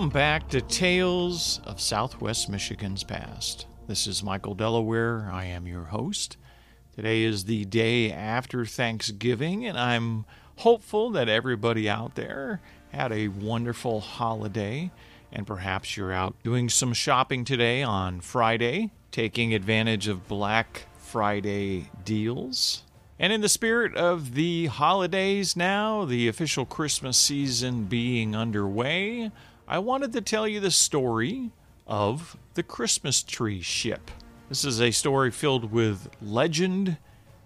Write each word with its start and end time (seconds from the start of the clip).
Welcome 0.00 0.14
back 0.14 0.48
to 0.48 0.62
Tales 0.62 1.60
of 1.66 1.78
Southwest 1.78 2.48
Michigan's 2.48 3.04
Past. 3.04 3.66
This 3.86 4.06
is 4.06 4.22
Michael 4.22 4.54
Delaware. 4.54 5.28
I 5.30 5.44
am 5.44 5.66
your 5.66 5.84
host. 5.84 6.38
Today 6.96 7.22
is 7.22 7.44
the 7.44 7.66
day 7.66 8.10
after 8.10 8.64
Thanksgiving, 8.64 9.66
and 9.66 9.78
I'm 9.78 10.24
hopeful 10.56 11.10
that 11.10 11.28
everybody 11.28 11.86
out 11.86 12.14
there 12.14 12.62
had 12.92 13.12
a 13.12 13.28
wonderful 13.28 14.00
holiday. 14.00 14.90
And 15.32 15.46
perhaps 15.46 15.98
you're 15.98 16.14
out 16.14 16.34
doing 16.42 16.70
some 16.70 16.94
shopping 16.94 17.44
today 17.44 17.82
on 17.82 18.22
Friday, 18.22 18.92
taking 19.10 19.52
advantage 19.52 20.08
of 20.08 20.26
Black 20.26 20.86
Friday 20.96 21.90
deals. 22.06 22.84
And 23.18 23.34
in 23.34 23.42
the 23.42 23.50
spirit 23.50 23.94
of 23.96 24.32
the 24.32 24.64
holidays 24.68 25.56
now, 25.56 26.06
the 26.06 26.26
official 26.26 26.64
Christmas 26.64 27.18
season 27.18 27.84
being 27.84 28.34
underway, 28.34 29.30
I 29.70 29.78
wanted 29.78 30.12
to 30.14 30.20
tell 30.20 30.48
you 30.48 30.58
the 30.58 30.72
story 30.72 31.52
of 31.86 32.36
the 32.54 32.64
Christmas 32.64 33.22
tree 33.22 33.62
ship. 33.62 34.10
This 34.48 34.64
is 34.64 34.80
a 34.80 34.90
story 34.90 35.30
filled 35.30 35.70
with 35.70 36.10
legend 36.20 36.96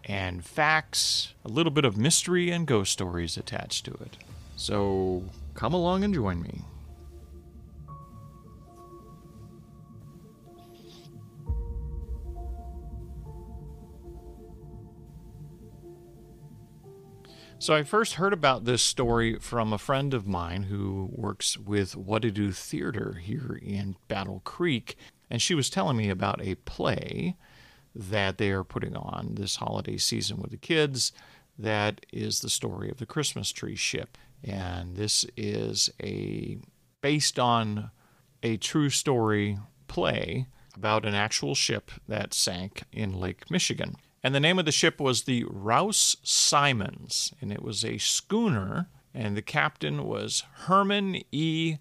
and 0.05 0.43
facts, 0.43 1.35
a 1.45 1.49
little 1.49 1.71
bit 1.71 1.85
of 1.85 1.99
mystery 1.99 2.51
and 2.51 2.67
ghost 2.67 2.93
stories 2.93 3.37
attached 3.37 3.85
to 3.85 3.91
it. 4.01 4.17
So 4.57 5.25
come 5.53 5.75
along 5.75 6.03
and 6.03 6.15
join 6.15 6.41
me. 6.41 6.63
So 17.61 17.75
I 17.75 17.83
first 17.83 18.15
heard 18.15 18.35
about 18.35 18.67
this 18.67 18.83
story 18.83 19.39
from 19.39 19.73
a 19.73 19.79
friend 19.79 20.13
of 20.13 20.27
mine 20.27 20.65
who 20.65 21.09
works 21.11 21.57
with 21.57 21.97
What-A-Do 21.97 22.53
Theater 22.53 23.15
here 23.23 23.59
in 23.63 23.97
Battle 24.07 24.43
Creek, 24.45 24.99
and 25.31 25.41
she 25.41 25.55
was 25.55 25.71
telling 25.71 25.97
me 25.97 26.11
about 26.11 26.43
a 26.43 26.57
play 26.57 27.37
that 27.95 28.37
they 28.37 28.51
are 28.51 28.65
putting 28.65 28.95
on 28.95 29.37
this 29.37 29.57
holiday 29.57 29.97
season 29.97 30.43
with 30.43 30.51
the 30.51 30.59
kids. 30.59 31.13
That 31.59 32.05
is 32.13 32.41
the 32.41 32.51
story 32.51 32.91
of 32.91 32.99
the 32.99 33.07
Christmas 33.07 33.51
tree 33.51 33.77
ship, 33.77 34.19
and 34.43 34.97
this 34.97 35.25
is 35.35 35.89
a 36.03 36.59
based 37.01 37.39
on 37.39 37.91
a 38.43 38.59
true 38.59 38.91
story 38.91 39.59
play 39.89 40.49
about 40.77 41.07
an 41.07 41.15
actual 41.15 41.55
ship 41.55 41.91
that 42.09 42.35
sank 42.35 42.83
in 42.93 43.19
Lake 43.19 43.51
Michigan. 43.51 43.97
And 44.25 44.35
the 44.35 44.41
name 44.41 44.59
of 44.59 44.65
the 44.65 44.73
ship 44.73 45.01
was 45.01 45.25
the 45.25 45.45
Rouse 45.47 46.17
Simons, 46.23 47.35
and 47.43 47.53
it 47.53 47.63
was 47.63 47.85
a 47.85 47.99
schooner, 47.99 48.89
and 49.13 49.37
the 49.37 49.43
captain 49.43 50.07
was 50.07 50.45
Herman 50.61 51.21
E. 51.31 51.77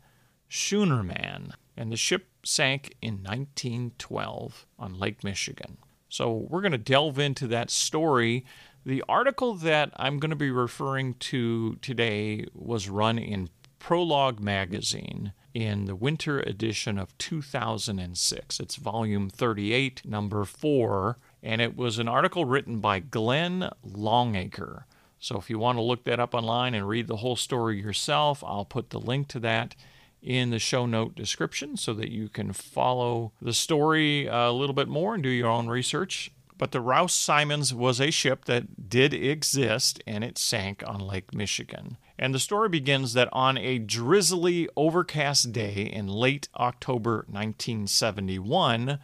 Schuenemann. 0.50 1.54
And 1.78 1.90
the 1.90 1.96
ship 1.96 2.28
sank 2.44 2.98
in 3.02 3.24
1912 3.24 4.68
on 4.78 5.00
Lake 5.00 5.24
Michigan. 5.24 5.78
So 6.10 6.46
we're 6.50 6.60
going 6.60 6.74
to 6.74 6.78
delve 6.78 7.18
into 7.18 7.48
that 7.48 7.72
story. 7.72 8.46
The 8.86 9.06
article 9.08 9.54
that 9.56 9.94
I'm 9.96 10.20
going 10.20 10.30
to 10.30 10.36
be 10.36 10.52
referring 10.52 11.14
to 11.14 11.76
today 11.76 12.46
was 12.54 12.90
run 12.90 13.18
in 13.18 13.52
Prologue 13.80 14.42
Magazine 14.42 15.32
in 15.54 15.86
the 15.86 15.96
winter 15.96 16.42
edition 16.42 16.98
of 16.98 17.18
2006. 17.20 18.60
It's 18.60 18.76
volume 18.76 19.30
38, 19.30 20.06
number 20.06 20.44
4, 20.44 21.18
and 21.44 21.62
it 21.62 21.76
was 21.76 22.00
an 22.00 22.08
article 22.08 22.46
written 22.46 22.80
by 22.80 23.00
Glenn 23.00 23.70
Longacre. 23.84 24.86
So 25.20 25.38
if 25.38 25.50
you 25.50 25.60
want 25.60 25.78
to 25.78 25.82
look 25.82 26.06
that 26.06 26.20
up 26.20 26.34
online 26.34 26.74
and 26.74 26.88
read 26.88 27.08
the 27.08 27.18
whole 27.18 27.36
story 27.36 27.80
yourself, 27.80 28.44
I'll 28.44 28.66
put 28.66 28.90
the 28.90 29.00
link 29.00 29.28
to 29.30 29.40
that 29.42 29.76
in 30.22 30.50
the 30.50 30.60
show 30.60 30.86
note 30.86 31.16
description 31.16 31.76
so 31.76 31.94
that 31.96 32.10
you 32.10 32.30
can 32.30 32.54
follow 32.54 33.34
the 33.42 33.54
story 33.54 34.26
a 34.26 34.52
little 34.52 34.74
bit 34.74 34.88
more 34.88 35.14
and 35.14 35.22
do 35.22 35.30
your 35.30 35.50
own 35.50 35.68
research. 35.68 36.32
But 36.58 36.72
the 36.72 36.80
Rouse 36.80 37.14
Simons 37.14 37.74
was 37.74 38.00
a 38.00 38.10
ship 38.10 38.46
that 38.46 38.90
did 38.90 39.14
exist 39.14 40.02
and 40.08 40.24
it 40.24 40.38
sank 40.38 40.82
on 40.88 41.00
Lake 41.00 41.34
Michigan. 41.34 41.98
And 42.18 42.34
the 42.34 42.40
story 42.40 42.70
begins 42.70 43.14
that 43.14 43.28
on 43.34 43.58
a 43.58 43.80
drizzly, 43.80 44.70
overcast 44.78 45.52
day 45.52 45.90
in 45.92 46.08
late 46.08 46.48
October 46.56 47.26
1971, 47.28 49.00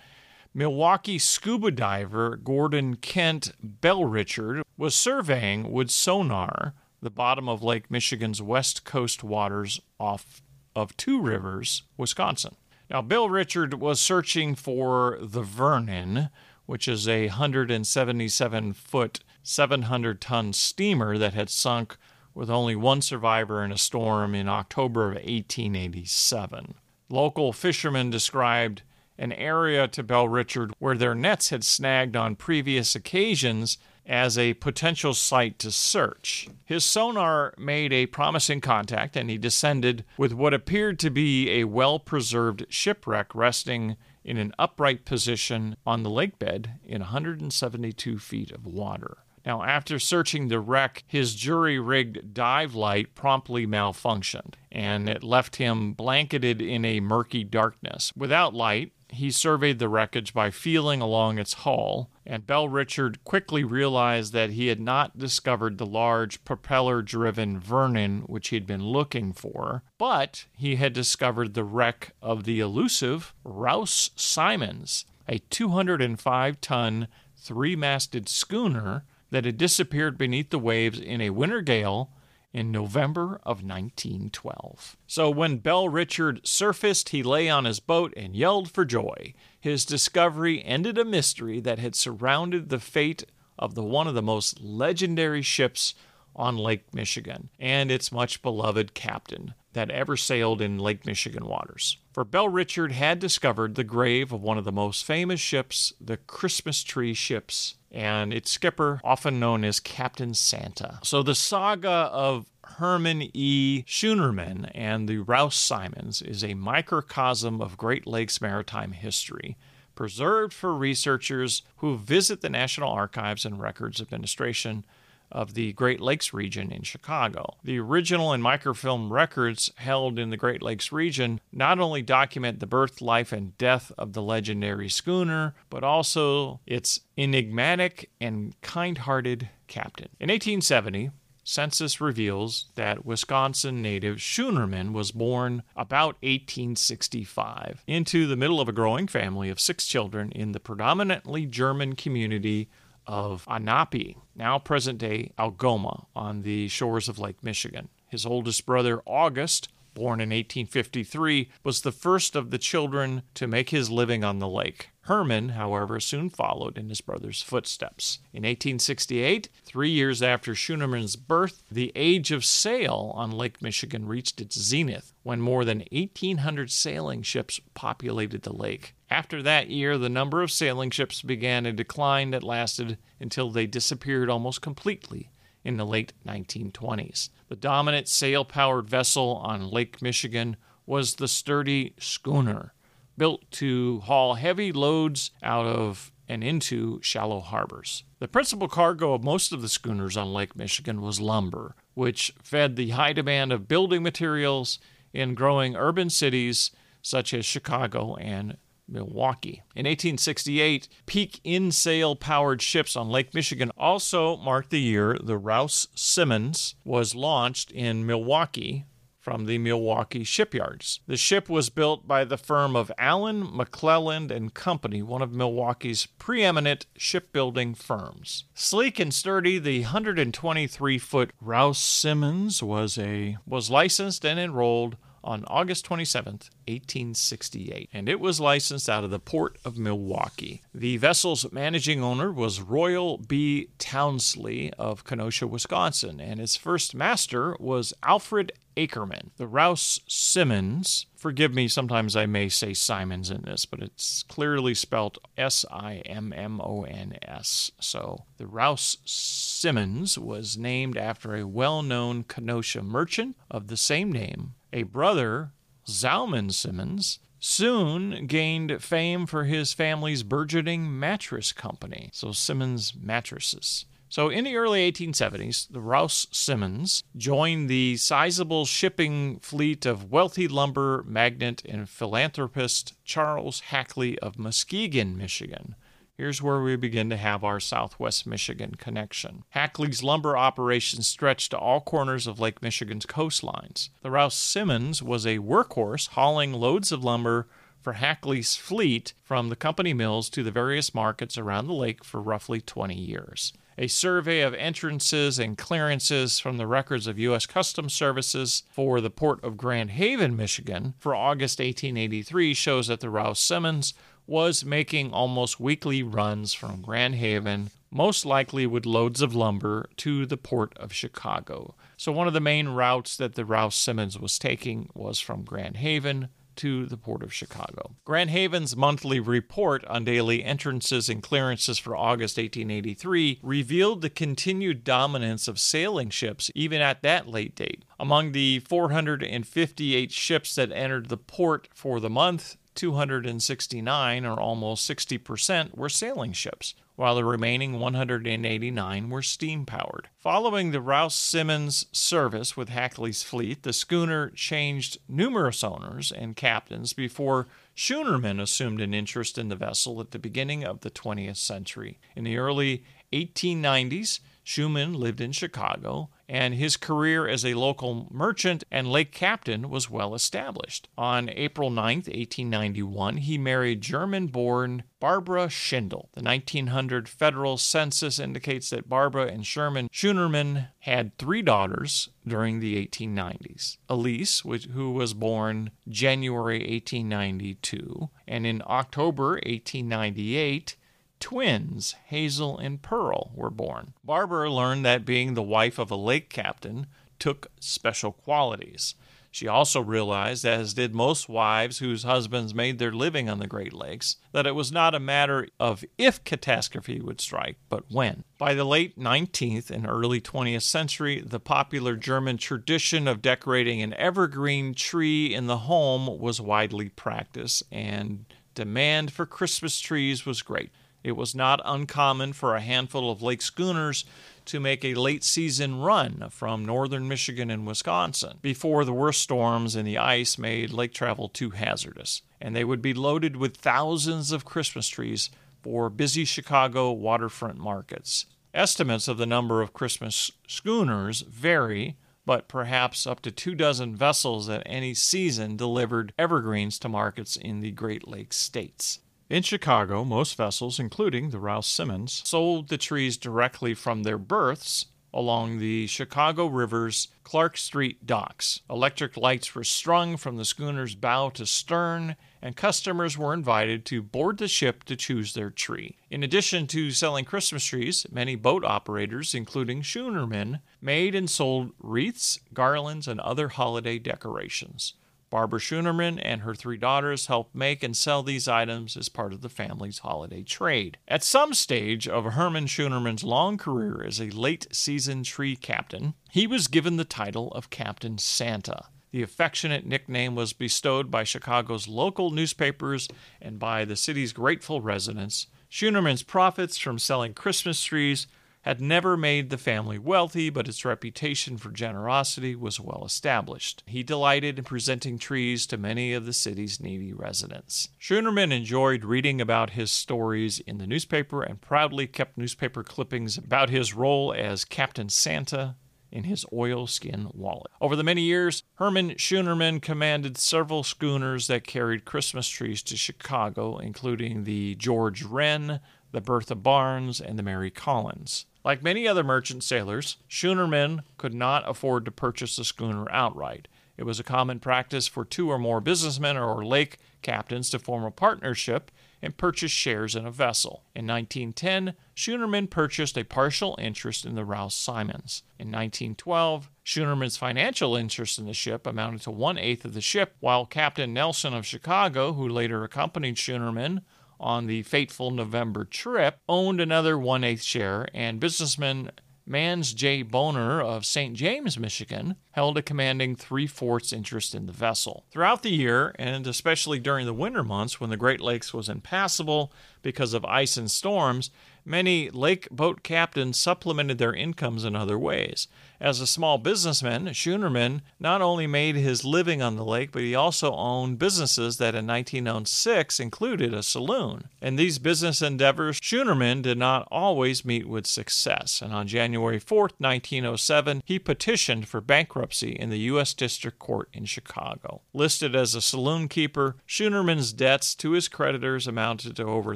Milwaukee 0.59 1.17
scuba 1.17 1.71
diver 1.71 2.35
Gordon 2.35 2.97
Kent 2.97 3.53
Bellrichard 3.63 4.63
was 4.75 4.93
surveying 4.93 5.71
with 5.71 5.89
sonar 5.89 6.73
the 7.01 7.09
bottom 7.09 7.47
of 7.47 7.63
Lake 7.63 7.89
Michigan's 7.89 8.41
west 8.41 8.83
coast 8.83 9.23
waters 9.23 9.79
off 10.01 10.41
of 10.75 10.97
Two 10.97 11.21
Rivers, 11.21 11.83
Wisconsin. 11.95 12.57
Now, 12.89 13.01
Bellrichard 13.01 13.75
was 13.75 14.01
searching 14.01 14.53
for 14.53 15.17
the 15.21 15.43
Vernon, 15.43 16.29
which 16.65 16.89
is 16.89 17.07
a 17.07 17.27
177 17.27 18.73
foot, 18.73 19.21
700 19.41 20.19
ton 20.19 20.51
steamer 20.51 21.17
that 21.17 21.33
had 21.33 21.49
sunk 21.49 21.95
with 22.33 22.49
only 22.49 22.75
one 22.75 23.01
survivor 23.01 23.63
in 23.63 23.71
a 23.71 23.77
storm 23.77 24.35
in 24.35 24.49
October 24.49 25.05
of 25.05 25.13
1887. 25.13 26.73
Local 27.07 27.53
fishermen 27.53 28.09
described 28.09 28.81
an 29.19 29.33
area 29.33 29.87
to 29.89 30.01
Bellrichard 30.01 30.71
where 30.79 30.97
their 30.97 31.13
nets 31.13 31.49
had 31.49 31.63
snagged 31.63 32.15
on 32.15 32.35
previous 32.35 32.95
occasions 32.95 33.77
as 34.05 34.37
a 34.37 34.55
potential 34.55 35.13
site 35.13 35.59
to 35.59 35.69
search. 35.69 36.47
His 36.65 36.83
sonar 36.83 37.53
made 37.57 37.93
a 37.93 38.07
promising 38.07 38.61
contact 38.61 39.15
and 39.15 39.29
he 39.29 39.37
descended 39.37 40.03
with 40.17 40.33
what 40.33 40.53
appeared 40.53 40.97
to 40.99 41.11
be 41.11 41.51
a 41.51 41.65
well 41.65 41.99
preserved 41.99 42.65
shipwreck 42.69 43.35
resting 43.35 43.97
in 44.23 44.37
an 44.37 44.53
upright 44.57 45.05
position 45.05 45.75
on 45.85 46.03
the 46.03 46.09
lake 46.09 46.39
bed 46.39 46.79
in 46.83 47.01
172 47.01 48.17
feet 48.17 48.51
of 48.51 48.65
water. 48.65 49.19
Now, 49.45 49.63
after 49.63 49.99
searching 49.99 50.47
the 50.47 50.59
wreck, 50.59 51.03
his 51.07 51.33
jury 51.33 51.79
rigged 51.79 52.33
dive 52.33 52.75
light 52.75 53.15
promptly 53.15 53.65
malfunctioned, 53.65 54.55
and 54.71 55.07
it 55.07 55.23
left 55.23 55.55
him 55.55 55.93
blanketed 55.93 56.61
in 56.61 56.83
a 56.83 56.99
murky 56.99 57.43
darkness. 57.43 58.11
Without 58.15 58.53
light, 58.53 58.91
he 59.11 59.31
surveyed 59.31 59.79
the 59.79 59.89
wreckage 59.89 60.33
by 60.33 60.51
feeling 60.51 61.01
along 61.01 61.37
its 61.37 61.53
hull, 61.53 62.09
and 62.25 62.45
Bellrichard 62.45 63.23
quickly 63.23 63.63
realized 63.63 64.33
that 64.33 64.51
he 64.51 64.67
had 64.67 64.79
not 64.79 65.17
discovered 65.17 65.77
the 65.77 65.85
large 65.85 66.43
propeller 66.45 67.01
driven 67.01 67.59
Vernon 67.59 68.21
which 68.21 68.49
he 68.49 68.55
had 68.55 68.67
been 68.67 68.85
looking 68.85 69.33
for, 69.33 69.83
but 69.97 70.45
he 70.55 70.75
had 70.75 70.93
discovered 70.93 71.53
the 71.53 71.63
wreck 71.63 72.13
of 72.21 72.43
the 72.43 72.59
elusive 72.59 73.33
Rouse 73.43 74.11
Simons, 74.15 75.05
a 75.27 75.39
205 75.49 76.61
ton, 76.61 77.07
three 77.35 77.75
masted 77.75 78.29
schooner 78.29 79.05
that 79.31 79.45
had 79.45 79.57
disappeared 79.57 80.17
beneath 80.17 80.49
the 80.49 80.59
waves 80.59 80.99
in 80.99 81.21
a 81.21 81.29
winter 81.29 81.61
gale 81.61 82.11
in 82.53 82.71
November 82.71 83.39
of 83.43 83.63
1912. 83.63 84.97
So 85.07 85.29
when 85.29 85.59
Bellrichard 85.59 86.45
surfaced, 86.47 87.09
he 87.09 87.21
lay 87.21 87.49
on 87.49 87.65
his 87.65 87.79
boat 87.79 88.13
and 88.17 88.35
yelled 88.35 88.71
for 88.71 88.85
joy. 88.85 89.33
His 89.59 89.85
discovery 89.85 90.63
ended 90.63 90.97
a 90.97 91.05
mystery 91.05 91.59
that 91.59 91.79
had 91.79 91.95
surrounded 91.95 92.69
the 92.69 92.79
fate 92.79 93.25
of 93.57 93.75
the 93.75 93.83
one 93.83 94.07
of 94.07 94.15
the 94.15 94.21
most 94.21 94.61
legendary 94.61 95.41
ships 95.41 95.93
on 96.39 96.57
Lake 96.57 96.93
Michigan 96.93 97.49
and 97.59 97.91
its 97.91 98.11
much 98.11 98.41
beloved 98.41 98.93
captain 98.93 99.53
that 99.73 99.91
ever 99.91 100.17
sailed 100.17 100.61
in 100.61 100.79
Lake 100.79 101.05
Michigan 101.05 101.45
waters. 101.45 101.97
For 102.13 102.25
Bellrichard 102.25 102.91
had 102.91 103.19
discovered 103.19 103.75
the 103.75 103.83
grave 103.83 104.31
of 104.31 104.41
one 104.41 104.57
of 104.57 104.65
the 104.65 104.71
most 104.71 105.05
famous 105.05 105.39
ships, 105.39 105.93
the 106.01 106.17
Christmas 106.17 106.83
tree 106.83 107.13
ships, 107.13 107.75
and 107.91 108.33
its 108.33 108.49
skipper, 108.49 108.99
often 109.03 109.39
known 109.39 109.63
as 109.63 109.79
Captain 109.79 110.33
Santa. 110.33 110.99
So 111.03 111.21
the 111.21 111.35
saga 111.35 111.89
of 111.89 112.49
Herman 112.63 113.29
E. 113.33 113.83
Schuenemann 113.85 114.71
and 114.73 115.07
the 115.07 115.19
Rouse 115.19 115.55
Simons 115.55 116.21
is 116.21 116.43
a 116.43 116.53
microcosm 116.53 117.61
of 117.61 117.77
Great 117.77 118.07
Lakes 118.07 118.41
maritime 118.41 118.91
history, 118.93 119.57
preserved 119.95 120.53
for 120.53 120.73
researchers 120.73 121.63
who 121.77 121.97
visit 121.97 122.41
the 122.41 122.49
National 122.49 122.91
Archives 122.91 123.43
and 123.43 123.59
Records 123.59 123.99
Administration 123.99 124.85
of 125.31 125.53
the 125.53 125.73
Great 125.73 125.99
Lakes 125.99 126.33
region 126.33 126.71
in 126.71 126.83
Chicago. 126.83 127.55
The 127.63 127.79
original 127.79 128.33
and 128.33 128.41
microfilm 128.41 129.11
records 129.11 129.71
held 129.75 130.19
in 130.19 130.29
the 130.29 130.37
Great 130.37 130.61
Lakes 130.61 130.91
region 130.91 131.39
not 131.51 131.79
only 131.79 132.01
document 132.01 132.59
the 132.59 132.67
birth, 132.67 133.01
life, 133.01 133.31
and 133.31 133.57
death 133.57 133.91
of 133.97 134.13
the 134.13 134.21
legendary 134.21 134.89
schooner, 134.89 135.55
but 135.69 135.83
also 135.83 136.59
its 136.65 137.01
enigmatic 137.17 138.09
and 138.19 138.59
kind 138.61 138.99
hearted 138.99 139.49
captain. 139.67 140.09
In 140.19 140.29
1870, 140.29 141.11
census 141.49 141.99
reveals 141.99 142.67
that 142.75 143.05
Wisconsin 143.05 143.81
native 143.81 144.21
Schuenemann 144.21 144.93
was 144.93 145.11
born 145.11 145.63
about 145.75 146.15
1865 146.21 147.83
into 147.87 148.27
the 148.27 148.35
middle 148.35 148.61
of 148.61 148.69
a 148.69 148.73
growing 148.73 149.07
family 149.07 149.49
of 149.49 149.59
six 149.59 149.85
children 149.85 150.31
in 150.31 150.51
the 150.51 150.59
predominantly 150.59 151.45
German 151.45 151.95
community 151.95 152.69
of 153.09 153.43
Ahnapee, 153.47 154.15
now 154.35 154.59
present 154.59 154.99
day 154.99 155.31
Algoma, 155.39 156.05
on 156.15 156.43
the 156.43 156.67
shores 156.67 157.09
of 157.09 157.17
Lake 157.17 157.43
Michigan. 157.43 157.89
His 158.07 158.23
oldest 158.23 158.67
brother, 158.67 159.01
August, 159.05 159.67
born 159.95 160.21
in 160.21 160.29
1853, 160.29 161.49
was 161.63 161.81
the 161.81 161.91
first 161.91 162.35
of 162.35 162.51
the 162.51 162.59
children 162.59 163.23
to 163.33 163.47
make 163.47 163.71
his 163.71 163.89
living 163.89 164.23
on 164.23 164.37
the 164.37 164.47
lake. 164.47 164.91
Herman, 165.09 165.49
however, 165.49 165.99
soon 165.99 166.29
followed 166.29 166.77
in 166.77 166.87
his 166.87 167.01
brother's 167.01 167.41
footsteps. 167.41 168.19
In 168.31 168.43
1868, 168.43 169.49
three 169.65 169.89
years 169.89 170.21
after 170.21 170.53
Schuenemann's 170.53 171.15
birth, 171.15 171.63
the 171.71 171.91
age 171.95 172.29
of 172.29 172.45
sail 172.45 173.11
on 173.15 173.31
Lake 173.31 173.59
Michigan 173.59 174.05
reached 174.05 174.39
its 174.39 174.61
zenith 174.61 175.15
when 175.23 175.41
more 175.41 175.65
than 175.65 175.83
1,800 175.91 176.69
sailing 176.69 177.23
ships 177.23 177.59
populated 177.73 178.43
the 178.43 178.53
lake. 178.53 178.93
After 179.09 179.41
that 179.41 179.71
year, 179.71 179.97
the 179.97 180.09
number 180.09 180.43
of 180.43 180.51
sailing 180.51 180.91
ships 180.91 181.23
began 181.23 181.65
a 181.65 181.73
decline 181.73 182.29
that 182.29 182.43
lasted 182.43 182.99
until 183.19 183.49
they 183.49 183.65
disappeared 183.65 184.29
almost 184.29 184.61
completely 184.61 185.31
in 185.63 185.77
the 185.77 185.87
late 185.87 186.13
1920s. 186.27 187.29
The 187.47 187.55
dominant 187.55 188.07
sail 188.07 188.45
powered 188.45 188.87
vessel 188.87 189.41
on 189.43 189.71
Lake 189.71 190.03
Michigan 190.03 190.55
was 190.85 191.15
the 191.15 191.27
sturdy 191.27 191.95
schooner 191.97 192.75
built 193.19 193.51
to 193.51 193.99
haul 194.05 194.33
heavy 194.33 194.71
loads 194.71 195.29
out 195.43 195.67
of 195.67 196.11
and 196.27 196.43
into 196.43 196.99
shallow 197.01 197.39
harbors. 197.39 198.03
The 198.19 198.27
principal 198.27 198.67
cargo 198.67 199.13
of 199.13 199.23
most 199.23 199.51
of 199.51 199.61
the 199.61 199.69
schooners 199.69 200.17
on 200.17 200.33
Lake 200.33 200.55
Michigan 200.55 201.01
was 201.01 201.19
lumber, 201.19 201.75
which 201.93 202.33
fed 202.41 202.75
the 202.75 202.89
high 202.89 203.13
demand 203.13 203.51
of 203.51 203.67
building 203.67 204.01
materials 204.01 204.79
in 205.13 205.35
growing 205.35 205.75
urban 205.75 206.09
cities 206.09 206.71
such 207.01 207.33
as 207.33 207.45
Chicago 207.45 208.15
and 208.15 208.57
Milwaukee. 208.87 209.61
In 209.75 209.85
1868, 209.85 210.87
peak 211.05 211.39
in 211.43 211.71
sail 211.71 212.15
powered 212.15 212.61
ships 212.61 212.95
on 212.95 213.09
Lake 213.09 213.33
Michigan 213.33 213.71
also 213.77 214.37
marked 214.37 214.71
the 214.71 214.81
year 214.81 215.17
the 215.21 215.37
Rouse 215.37 215.87
Simmons 215.95 216.75
was 216.83 217.15
launched 217.15 217.71
in 217.71 218.05
Milwaukee 218.05 218.85
from 219.19 219.45
the 219.45 219.57
Milwaukee 219.57 220.23
shipyards. 220.23 221.01
The 221.05 221.17
ship 221.17 221.49
was 221.49 221.69
built 221.69 222.07
by 222.07 222.23
the 222.23 222.37
firm 222.37 222.75
of 222.75 222.91
Allen, 222.97 223.45
McClelland 223.45 224.31
and 224.31 224.53
Company, 224.53 225.01
one 225.01 225.21
of 225.21 225.33
Milwaukee's 225.33 226.05
preeminent 226.05 226.85
shipbuilding 226.95 227.75
firms. 227.75 228.45
Sleek 228.53 228.99
and 228.99 229.13
sturdy, 229.13 229.59
the 229.59 229.83
123-foot 229.83 231.31
Rouse 231.41 231.79
Simmons 231.79 232.63
was 232.63 232.97
a 232.97 233.37
was 233.45 233.69
licensed 233.69 234.25
and 234.25 234.39
enrolled 234.39 234.95
on 235.23 235.43
August 235.47 235.85
27, 235.85 236.33
1868, 236.33 237.89
and 237.93 238.07
it 238.09 238.19
was 238.19 238.39
licensed 238.39 238.89
out 238.89 239.03
of 239.03 239.11
the 239.11 239.19
port 239.19 239.57
of 239.65 239.77
Milwaukee. 239.77 240.61
The 240.73 240.97
vessel's 240.97 241.51
managing 241.51 242.03
owner 242.03 242.31
was 242.31 242.61
Royal 242.61 243.17
B. 243.17 243.69
Townsley 243.77 244.71
of 244.73 245.03
Kenosha, 245.03 245.47
Wisconsin, 245.47 246.19
and 246.19 246.39
its 246.39 246.55
first 246.55 246.95
master 246.95 247.55
was 247.59 247.93
Alfred 248.03 248.51
Ackerman. 248.79 249.31
The 249.37 249.47
Rouse 249.47 249.99
Simmons, 250.07 251.05
forgive 251.15 251.53
me, 251.53 251.67
sometimes 251.67 252.15
I 252.15 252.25
may 252.25 252.49
say 252.49 252.73
Simons 252.73 253.29
in 253.29 253.41
this, 253.41 253.65
but 253.65 253.81
it's 253.81 254.23
clearly 254.23 254.73
spelled 254.73 255.19
S 255.37 255.65
I 255.69 255.97
M 256.05 256.31
M 256.33 256.61
O 256.61 256.83
N 256.83 257.17
S. 257.21 257.71
So 257.79 258.25
the 258.37 258.47
Rouse 258.47 258.97
Simmons 259.05 260.17
was 260.17 260.57
named 260.57 260.97
after 260.97 261.35
a 261.35 261.47
well 261.47 261.83
known 261.83 262.23
Kenosha 262.23 262.81
merchant 262.81 263.35
of 263.51 263.67
the 263.67 263.77
same 263.77 264.11
name 264.11 264.53
a 264.71 264.83
brother, 264.83 265.51
Zalman 265.87 266.53
Simmons, 266.53 267.19
soon 267.39 268.27
gained 268.27 268.83
fame 268.83 269.25
for 269.25 269.45
his 269.45 269.73
family's 269.73 270.23
burgeoning 270.23 270.99
mattress 270.99 271.51
company, 271.51 272.09
so 272.13 272.31
Simmons 272.31 272.93
Mattresses. 272.99 273.85
So, 274.11 274.29
in 274.29 274.43
the 274.43 274.55
early 274.55 274.91
1870s, 274.91 275.67
the 275.69 275.81
Rouse 275.81 276.25
Simmons 276.31 277.03
joined 277.15 277.69
the 277.69 277.95
sizable 277.97 278.65
shipping 278.65 279.39
fleet 279.39 279.85
of 279.85 280.11
wealthy 280.11 280.47
lumber 280.47 281.03
magnate 281.05 281.63
and 281.63 281.87
philanthropist 281.87 282.95
Charles 283.03 283.59
Hackley 283.69 284.17
of 284.17 284.39
Muskegon, 284.39 285.15
Michigan, 285.15 285.75
Here's 286.19 286.41
where 286.41 286.59
we 286.59 286.75
begin 286.75 287.09
to 287.11 287.15
have 287.15 287.45
our 287.45 287.61
Southwest 287.61 288.27
Michigan 288.27 288.75
connection. 288.77 289.45
Hackley's 289.51 290.03
lumber 290.03 290.35
operations 290.35 291.07
stretched 291.07 291.51
to 291.51 291.57
all 291.57 291.79
corners 291.79 292.27
of 292.27 292.41
Lake 292.41 292.61
Michigan's 292.61 293.05
coastlines. 293.05 293.87
The 294.01 294.11
Rouse 294.11 294.35
Simmons 294.35 295.01
was 295.01 295.25
a 295.25 295.39
workhorse 295.39 296.09
hauling 296.09 296.51
loads 296.51 296.91
of 296.91 297.05
lumber 297.05 297.47
for 297.81 297.93
Hackley's 297.93 298.57
fleet 298.57 299.13
from 299.23 299.47
the 299.47 299.55
company 299.55 299.93
mills 299.93 300.29
to 300.31 300.43
the 300.43 300.51
various 300.51 300.93
markets 300.93 301.37
around 301.37 301.67
the 301.67 301.73
lake 301.73 302.03
for 302.03 302.19
roughly 302.19 302.59
20 302.59 302.95
years. 302.95 303.53
A 303.77 303.87
survey 303.87 304.41
of 304.41 304.53
entrances 304.55 305.39
and 305.39 305.57
clearances 305.57 306.37
from 306.37 306.57
the 306.57 306.67
records 306.67 307.07
of 307.07 307.17
U.S. 307.17 307.45
Customs 307.45 307.93
Services 307.93 308.63
for 308.69 308.99
the 308.99 309.09
port 309.09 309.41
of 309.41 309.55
Grand 309.55 309.91
Haven, 309.91 310.35
Michigan, 310.35 310.95
for 310.99 311.15
August 311.15 311.59
1883 311.59 312.53
shows 312.53 312.87
that 312.87 312.99
the 312.99 313.09
Rouse 313.09 313.39
Simmons 313.39 313.93
was 314.29 314.63
making 314.63 315.11
almost 315.11 315.59
weekly 315.59 316.03
runs 316.03 316.53
from 316.53 316.81
Grand 316.81 317.15
Haven, 317.15 317.71
most 317.91 318.25
likely 318.25 318.67
with 318.67 318.85
loads 318.85 319.21
of 319.21 319.33
lumber, 319.33 319.89
to 319.97 320.25
the 320.25 320.37
port 320.37 320.77
of 320.77 320.93
Chicago. 320.93 321.73
So, 321.97 322.11
one 322.11 322.27
of 322.27 322.33
the 322.33 322.39
main 322.39 322.69
routes 322.69 323.17
that 323.17 323.35
the 323.35 323.43
Rouse 323.43 323.75
Simmons 323.75 324.19
was 324.19 324.37
taking 324.37 324.89
was 324.93 325.19
from 325.19 325.43
Grand 325.43 325.77
Haven 325.77 326.29
to 326.59 326.85
the 326.85 326.97
port 326.97 327.23
of 327.23 327.33
Chicago. 327.33 327.95
Grand 328.03 328.29
Haven's 328.29 328.75
monthly 328.75 329.19
report 329.19 329.85
on 329.85 330.03
daily 330.03 330.43
entrances 330.43 331.07
and 331.07 331.23
clearances 331.23 331.79
for 331.79 331.95
August 331.95 332.35
1883 332.35 333.39
revealed 333.41 334.01
the 334.01 334.09
continued 334.09 334.83
dominance 334.83 335.47
of 335.47 335.57
sailing 335.57 336.09
ships 336.09 336.51
even 336.53 336.81
at 336.81 337.01
that 337.01 337.29
late 337.29 337.55
date. 337.55 337.85
Among 337.97 338.33
the 338.33 338.59
458 338.59 340.11
ships 340.11 340.55
that 340.55 340.73
entered 340.73 341.07
the 341.07 341.17
port 341.17 341.69
for 341.73 342.01
the 342.01 342.09
month, 342.09 342.57
269, 342.79 344.25
or 344.25 344.39
almost 344.39 344.89
60%, 344.89 345.75
were 345.75 345.89
sailing 345.89 346.31
ships, 346.31 346.75
while 346.95 347.13
the 347.13 347.25
remaining 347.25 347.77
189 347.77 349.09
were 349.09 349.21
steam 349.21 349.65
powered. 349.65 350.07
Following 350.17 350.71
the 350.71 350.79
Rouse 350.79 351.13
Simmons 351.13 351.87
service 351.91 352.55
with 352.55 352.69
Hackley's 352.69 353.21
fleet, 353.21 353.63
the 353.63 353.73
schooner 353.73 354.29
changed 354.29 354.97
numerous 355.09 355.61
owners 355.61 356.09
and 356.09 356.37
captains 356.37 356.93
before 356.93 357.47
Schuenemann 357.75 358.39
assumed 358.39 358.79
an 358.79 358.93
interest 358.93 359.37
in 359.37 359.49
the 359.49 359.57
vessel 359.57 359.99
at 359.99 360.11
the 360.11 360.19
beginning 360.19 360.63
of 360.63 360.79
the 360.79 360.91
20th 360.91 361.35
century. 361.35 361.99
In 362.15 362.23
the 362.23 362.37
early 362.37 362.85
1890s, 363.11 364.21
Schuenemann 364.49 364.93
lived 364.95 365.21
in 365.21 365.31
Chicago, 365.31 366.09
and 366.27 366.55
his 366.55 366.75
career 366.75 367.27
as 367.27 367.45
a 367.45 367.53
local 367.53 368.07
merchant 368.09 368.63
and 368.71 368.91
lake 368.91 369.11
captain 369.11 369.69
was 369.69 369.91
well 369.91 370.15
established. 370.15 370.89
On 370.97 371.29
April 371.29 371.69
9, 371.69 371.97
1891, 371.97 373.17
he 373.17 373.37
married 373.37 373.81
German 373.81 374.25
born 374.25 374.85
Barbara 374.99 375.49
Schindel. 375.49 376.09
The 376.15 376.23
1900 376.23 377.07
federal 377.07 377.57
census 377.57 378.17
indicates 378.17 378.71
that 378.71 378.89
Barbara 378.89 379.27
and 379.27 379.45
Sherman 379.45 379.87
Schuenemann 379.91 380.69
had 380.79 381.15
three 381.19 381.43
daughters 381.43 382.09
during 382.27 382.59
the 382.59 382.83
1890s. 382.87 383.77
Elise, 383.87 384.41
who 384.73 384.89
was 384.89 385.13
born 385.13 385.69
January 385.87 386.57
1892, 386.61 388.09
and 388.27 388.47
in 388.47 388.63
October 388.65 389.33
1898, 389.45 390.75
twins, 391.19 391.95
Hazel 392.05 392.57
and 392.57 392.81
Pearl, 392.81 393.31
were 393.33 393.49
born. 393.49 393.93
Barbara 394.03 394.51
learned 394.51 394.85
that 394.85 395.05
being 395.05 395.33
the 395.33 395.43
wife 395.43 395.77
of 395.77 395.91
a 395.91 395.95
lake 395.95 396.29
captain 396.29 396.87
took 397.19 397.47
special 397.59 398.11
qualities. 398.11 398.95
She 399.31 399.47
also 399.47 399.79
realized, 399.79 400.43
as 400.43 400.73
did 400.73 400.95
most 400.95 401.29
wives 401.29 401.79
whose 401.79 402.03
husbands 402.03 402.55
made 402.55 402.79
their 402.79 402.91
living 402.91 403.29
on 403.29 403.37
the 403.37 403.47
Great 403.47 403.73
Lakes, 403.73 404.17
that 404.31 404.47
it 404.47 404.55
was 404.55 404.71
not 404.71 404.95
a 404.95 404.99
matter 404.99 405.47
of 405.59 405.85
if 405.99 406.23
catastrophe 406.23 406.99
would 406.99 407.21
strike, 407.21 407.57
but 407.69 407.91
when. 407.91 408.23
By 408.39 408.55
the 408.55 408.63
late 408.63 408.97
19th 408.97 409.69
and 409.69 409.85
early 409.85 410.19
20th 410.19 410.63
century, 410.63 411.21
the 411.21 411.39
popular 411.39 411.95
German 411.95 412.37
tradition 412.37 413.07
of 413.07 413.21
decorating 413.21 413.81
an 413.83 413.93
evergreen 413.93 414.73
tree 414.73 415.33
in 415.33 415.45
the 415.45 415.57
home 415.57 416.19
was 416.19 416.41
widely 416.41 416.89
practiced, 416.89 417.61
and 417.71 418.25
demand 418.55 419.13
for 419.13 419.27
Christmas 419.27 419.79
trees 419.79 420.25
was 420.25 420.41
great. 420.41 420.71
It 421.03 421.13
was 421.13 421.33
not 421.33 421.61
uncommon 421.63 422.33
for 422.33 422.55
a 422.55 422.61
handful 422.61 423.09
of 423.09 423.21
lake 423.21 423.41
schooners 423.41 424.05
to 424.45 424.59
make 424.59 424.83
a 424.83 424.95
late 424.95 425.23
season 425.23 425.79
run 425.79 426.27
from 426.29 426.65
northern 426.65 427.07
Michigan 427.07 427.49
and 427.49 427.65
Wisconsin 427.65 428.37
before 428.41 428.83
the 428.83 428.93
worst 428.93 429.21
storms 429.21 429.75
and 429.75 429.87
the 429.87 429.97
ice 429.97 430.37
made 430.37 430.71
lake 430.71 430.93
travel 430.93 431.29
too 431.29 431.51
hazardous. 431.51 432.21
And 432.41 432.55
they 432.55 432.63
would 432.63 432.81
be 432.81 432.93
loaded 432.93 433.35
with 433.35 433.57
thousands 433.57 434.31
of 434.31 434.45
Christmas 434.45 434.87
trees 434.87 435.29
for 435.61 435.89
busy 435.89 436.25
Chicago 436.25 436.91
waterfront 436.91 437.59
markets. 437.59 438.25
Estimates 438.53 439.07
of 439.07 439.17
the 439.17 439.25
number 439.25 439.61
of 439.61 439.73
Christmas 439.73 440.31
schooners 440.47 441.21
vary, 441.21 441.97
but 442.25 442.47
perhaps 442.47 443.05
up 443.05 443.21
to 443.21 443.31
two 443.31 443.55
dozen 443.55 443.95
vessels 443.95 444.49
at 444.49 444.63
any 444.65 444.93
season 444.93 445.55
delivered 445.55 446.13
evergreens 446.17 446.79
to 446.79 446.89
markets 446.89 447.35
in 447.35 447.59
the 447.59 447.71
Great 447.71 448.07
Lakes 448.07 448.37
states. 448.37 448.99
In 449.29 449.43
Chicago, 449.43 450.03
most 450.03 450.35
vessels, 450.35 450.79
including 450.79 451.29
the 451.29 451.37
Rouse 451.37 451.67
Simmons, 451.67 452.23
sold 452.25 452.69
the 452.69 452.79
trees 452.79 453.15
directly 453.15 453.75
from 453.75 454.01
their 454.01 454.17
berths 454.17 454.87
along 455.13 455.59
the 455.59 455.85
Chicago 455.85 456.47
River's 456.47 457.09
Clark 457.23 457.55
Street 457.55 458.07
docks. 458.07 458.61
Electric 458.71 459.17
lights 459.17 459.53
were 459.53 459.63
strung 459.63 460.17
from 460.17 460.37
the 460.37 460.45
schooner's 460.45 460.95
bow 460.95 461.29
to 461.29 461.45
stern, 461.45 462.15
and 462.41 462.55
customers 462.55 463.19
were 463.19 463.31
invited 463.35 463.85
to 463.85 464.01
board 464.01 464.39
the 464.39 464.47
ship 464.47 464.83
to 464.85 464.95
choose 464.95 465.35
their 465.35 465.51
tree. 465.51 465.95
In 466.09 466.23
addition 466.23 466.65
to 466.65 466.89
selling 466.89 467.25
Christmas 467.25 467.65
trees, 467.65 468.07
many 468.11 468.35
boat 468.35 468.65
operators, 468.65 469.35
including 469.35 469.83
Schuenemann, 469.83 470.59
made 470.81 471.13
and 471.13 471.29
sold 471.29 471.73
wreaths, 471.77 472.39
garlands, 472.51 473.07
and 473.07 473.19
other 473.19 473.49
holiday 473.49 473.99
decorations. 473.99 474.95
Barbara 475.29 475.59
Schuenemann 475.59 476.19
and 476.19 476.41
her 476.41 476.55
three 476.55 476.77
daughters 476.77 477.27
helped 477.27 477.53
make 477.53 477.83
and 477.83 477.95
sell 477.95 478.23
these 478.23 478.47
items 478.47 478.97
as 478.97 479.09
part 479.09 479.33
of 479.33 479.41
the 479.41 479.49
family's 479.49 479.99
holiday 479.99 480.43
trade. 480.43 480.97
At 481.07 481.23
some 481.23 481.53
stage 481.53 482.07
of 482.07 482.25
Herman 482.25 482.65
Schuenemann's 482.65 483.23
long 483.23 483.57
career 483.57 484.03
as 484.05 484.19
a 484.19 484.29
late 484.29 484.67
season 484.71 485.23
tree 485.23 485.55
captain, 485.55 486.15
he 486.31 486.47
was 486.47 486.67
given 486.67 486.97
the 486.97 487.05
title 487.05 487.49
of 487.51 487.69
Captain 487.69 488.17
Santa. 488.17 488.85
The 489.11 489.23
affectionate 489.23 489.85
nickname 489.85 490.35
was 490.35 490.53
bestowed 490.53 491.09
by 491.09 491.23
Chicago's 491.23 491.87
local 491.87 492.29
newspapers 492.31 493.07
and 493.41 493.57
by 493.57 493.85
the 493.85 493.95
city's 493.95 494.33
grateful 494.33 494.81
residents. 494.81 495.47
Schuenemann's 495.69 496.23
profits 496.23 496.77
from 496.77 496.99
selling 496.99 497.33
Christmas 497.33 497.83
trees 497.83 498.27
had 498.61 498.81
never 498.81 499.15
made 499.15 499.49
the 499.49 499.57
family 499.57 499.97
wealthy, 499.97 500.49
but 500.49 500.67
its 500.67 500.83
reputation 500.83 501.57
for 501.57 501.71
generosity 501.71 502.55
was 502.55 502.79
well 502.79 503.03
established. 503.05 503.83
He 503.85 504.03
delighted 504.03 504.59
in 504.59 504.65
presenting 504.65 505.17
trees 505.17 505.65
to 505.67 505.77
many 505.77 506.13
of 506.13 506.25
the 506.25 506.33
city's 506.33 506.79
needy 506.79 507.13
residents. 507.13 507.89
Schuenemann 507.97 508.51
enjoyed 508.51 509.05
reading 509.05 509.39
about 509.39 509.71
his 509.71 509.91
stories 509.91 510.59
in 510.59 510.77
the 510.77 510.87
newspaper 510.87 511.41
and 511.41 511.61
proudly 511.61 512.05
kept 512.05 512.37
newspaper 512.37 512.83
clippings 512.83 513.37
about 513.37 513.69
his 513.69 513.93
role 513.93 514.33
as 514.33 514.65
Captain 514.65 515.09
Santa 515.09 515.75
in 516.11 516.23
his 516.23 516.45
oilskin 516.51 517.29
wallet. 517.33 517.71
Over 517.79 517.95
the 517.95 518.03
many 518.03 518.23
years, 518.23 518.63
Herman 518.75 519.15
Schuenemann 519.17 519.79
commanded 519.79 520.37
several 520.37 520.83
schooners 520.83 521.47
that 521.47 521.67
carried 521.67 522.05
Christmas 522.05 522.49
trees 522.49 522.81
to 522.83 522.97
Chicago, 522.97 523.77
including 523.77 524.43
the 524.43 524.75
George 524.75 525.23
Wren, 525.23 525.79
the 526.11 526.21
Bertha 526.21 526.55
Barnes, 526.55 527.21
and 527.21 527.37
the 527.37 527.43
Mary 527.43 527.69
Collins. 527.69 528.45
Like 528.63 528.83
many 528.83 529.07
other 529.07 529.23
merchant 529.23 529.63
sailors, 529.63 530.17
Schuenemann 530.27 531.03
could 531.17 531.33
not 531.33 531.67
afford 531.67 532.05
to 532.05 532.11
purchase 532.11 532.57
a 532.57 532.65
schooner 532.65 533.09
outright. 533.11 533.67
It 533.97 534.03
was 534.05 534.19
a 534.19 534.23
common 534.23 534.59
practice 534.59 535.07
for 535.07 535.25
two 535.25 535.49
or 535.49 535.59
more 535.59 535.81
businessmen 535.81 536.37
or 536.37 536.65
lake 536.65 536.97
captains 537.21 537.69
to 537.71 537.79
form 537.79 538.03
a 538.03 538.11
partnership 538.11 538.91
and 539.21 539.35
purchase 539.35 539.71
shares 539.71 540.15
in 540.15 540.25
a 540.25 540.31
vessel. 540.31 540.83
In 540.95 541.05
1910, 541.05 541.95
Schuenemann 542.15 542.67
purchased 542.67 543.17
a 543.17 543.25
partial 543.25 543.75
interest 543.79 544.25
in 544.25 544.35
the 544.35 544.45
Rouse 544.45 544.75
Simons. 544.75 545.43
In 545.57 545.67
1912, 545.67 546.69
Schuenemann's 546.85 547.37
financial 547.37 547.95
interest 547.95 548.39
in 548.39 548.45
the 548.45 548.53
ship 548.53 548.87
amounted 548.87 549.21
to 549.21 549.31
one 549.31 549.57
eighth 549.57 549.83
of 549.83 549.93
the 549.93 550.01
ship, 550.01 550.35
while 550.39 550.65
Captain 550.65 551.13
Nelson 551.13 551.53
of 551.53 551.65
Chicago, 551.65 552.33
who 552.33 552.47
later 552.47 552.83
accompanied 552.83 553.37
Schuenemann, 553.37 554.01
on 554.39 554.67
the 554.67 554.83
fateful 554.83 555.31
November 555.31 555.85
trip, 555.85 556.39
owned 556.47 556.79
another 556.79 557.17
one 557.17 557.43
eighth 557.43 557.63
share, 557.63 558.07
and 558.13 558.39
businessman 558.39 559.11
Mans 559.49 559.95
J. 559.95 560.21
Boner 560.21 560.79
of 560.79 561.07
St. 561.07 561.35
James, 561.35 561.79
Michigan, 561.79 562.35
held 562.51 562.77
a 562.77 562.83
commanding 562.83 563.35
three 563.35 563.65
fourths 563.65 564.13
interest 564.13 564.53
in 564.53 564.67
the 564.67 564.71
vessel. 564.71 565.25
Throughout 565.31 565.63
the 565.63 565.71
year, 565.71 566.13
and 566.19 566.45
especially 566.45 566.99
during 566.99 567.25
the 567.25 567.33
winter 567.33 567.63
months 567.63 567.99
when 567.99 568.11
the 568.11 568.17
Great 568.17 568.41
Lakes 568.41 568.75
was 568.75 568.87
impassable 568.87 569.73
because 570.03 570.35
of 570.35 570.45
ice 570.45 570.77
and 570.77 570.91
storms, 570.91 571.49
many 571.89 572.29
lake 572.29 572.69
boat 572.69 573.03
captains 573.03 573.57
supplemented 573.57 574.17
their 574.17 574.33
incomes 574.33 574.85
in 574.85 574.95
other 574.95 575.17
ways. 575.17 575.67
As 576.01 576.21
a 576.21 576.27
small 576.27 576.57
businessman, 576.57 577.33
Schuenemann 577.33 578.01
not 578.21 578.41
only 578.41 578.67
made 578.67 578.95
his 578.95 579.25
living 579.25 579.61
on 579.61 579.75
the 579.75 579.83
lake, 579.83 580.13
but 580.13 580.21
he 580.21 580.33
also 580.33 580.73
owned 580.73 581.19
businesses 581.19 581.77
that 581.77 581.93
in 581.93 582.07
1906 582.07 583.19
included 583.19 583.73
a 583.73 583.83
saloon. 583.83 584.47
In 584.61 584.77
these 584.77 584.97
business 584.97 585.41
endeavors, 585.41 585.99
Schuenemann 586.01 586.61
did 586.61 586.77
not 586.77 587.05
always 587.11 587.65
meet 587.65 587.85
with 587.85 588.07
success, 588.07 588.81
and 588.81 588.93
on 588.93 589.07
January 589.07 589.59
4, 589.59 589.89
1907, 589.97 591.03
he 591.03 591.19
petitioned 591.19 591.89
for 591.89 591.99
bankruptcy 591.99 592.71
in 592.71 592.89
the 592.89 592.99
U.S. 592.99 593.33
District 593.33 593.77
Court 593.77 594.07
in 594.13 594.23
Chicago. 594.23 595.01
Listed 595.13 595.53
as 595.53 595.75
a 595.75 595.81
saloon 595.81 596.29
keeper, 596.29 596.77
Schuenemann's 596.87 597.51
debts 597.51 597.93
to 597.95 598.11
his 598.11 598.29
creditors 598.29 598.87
amounted 598.87 599.35
to 599.35 599.43
over 599.43 599.75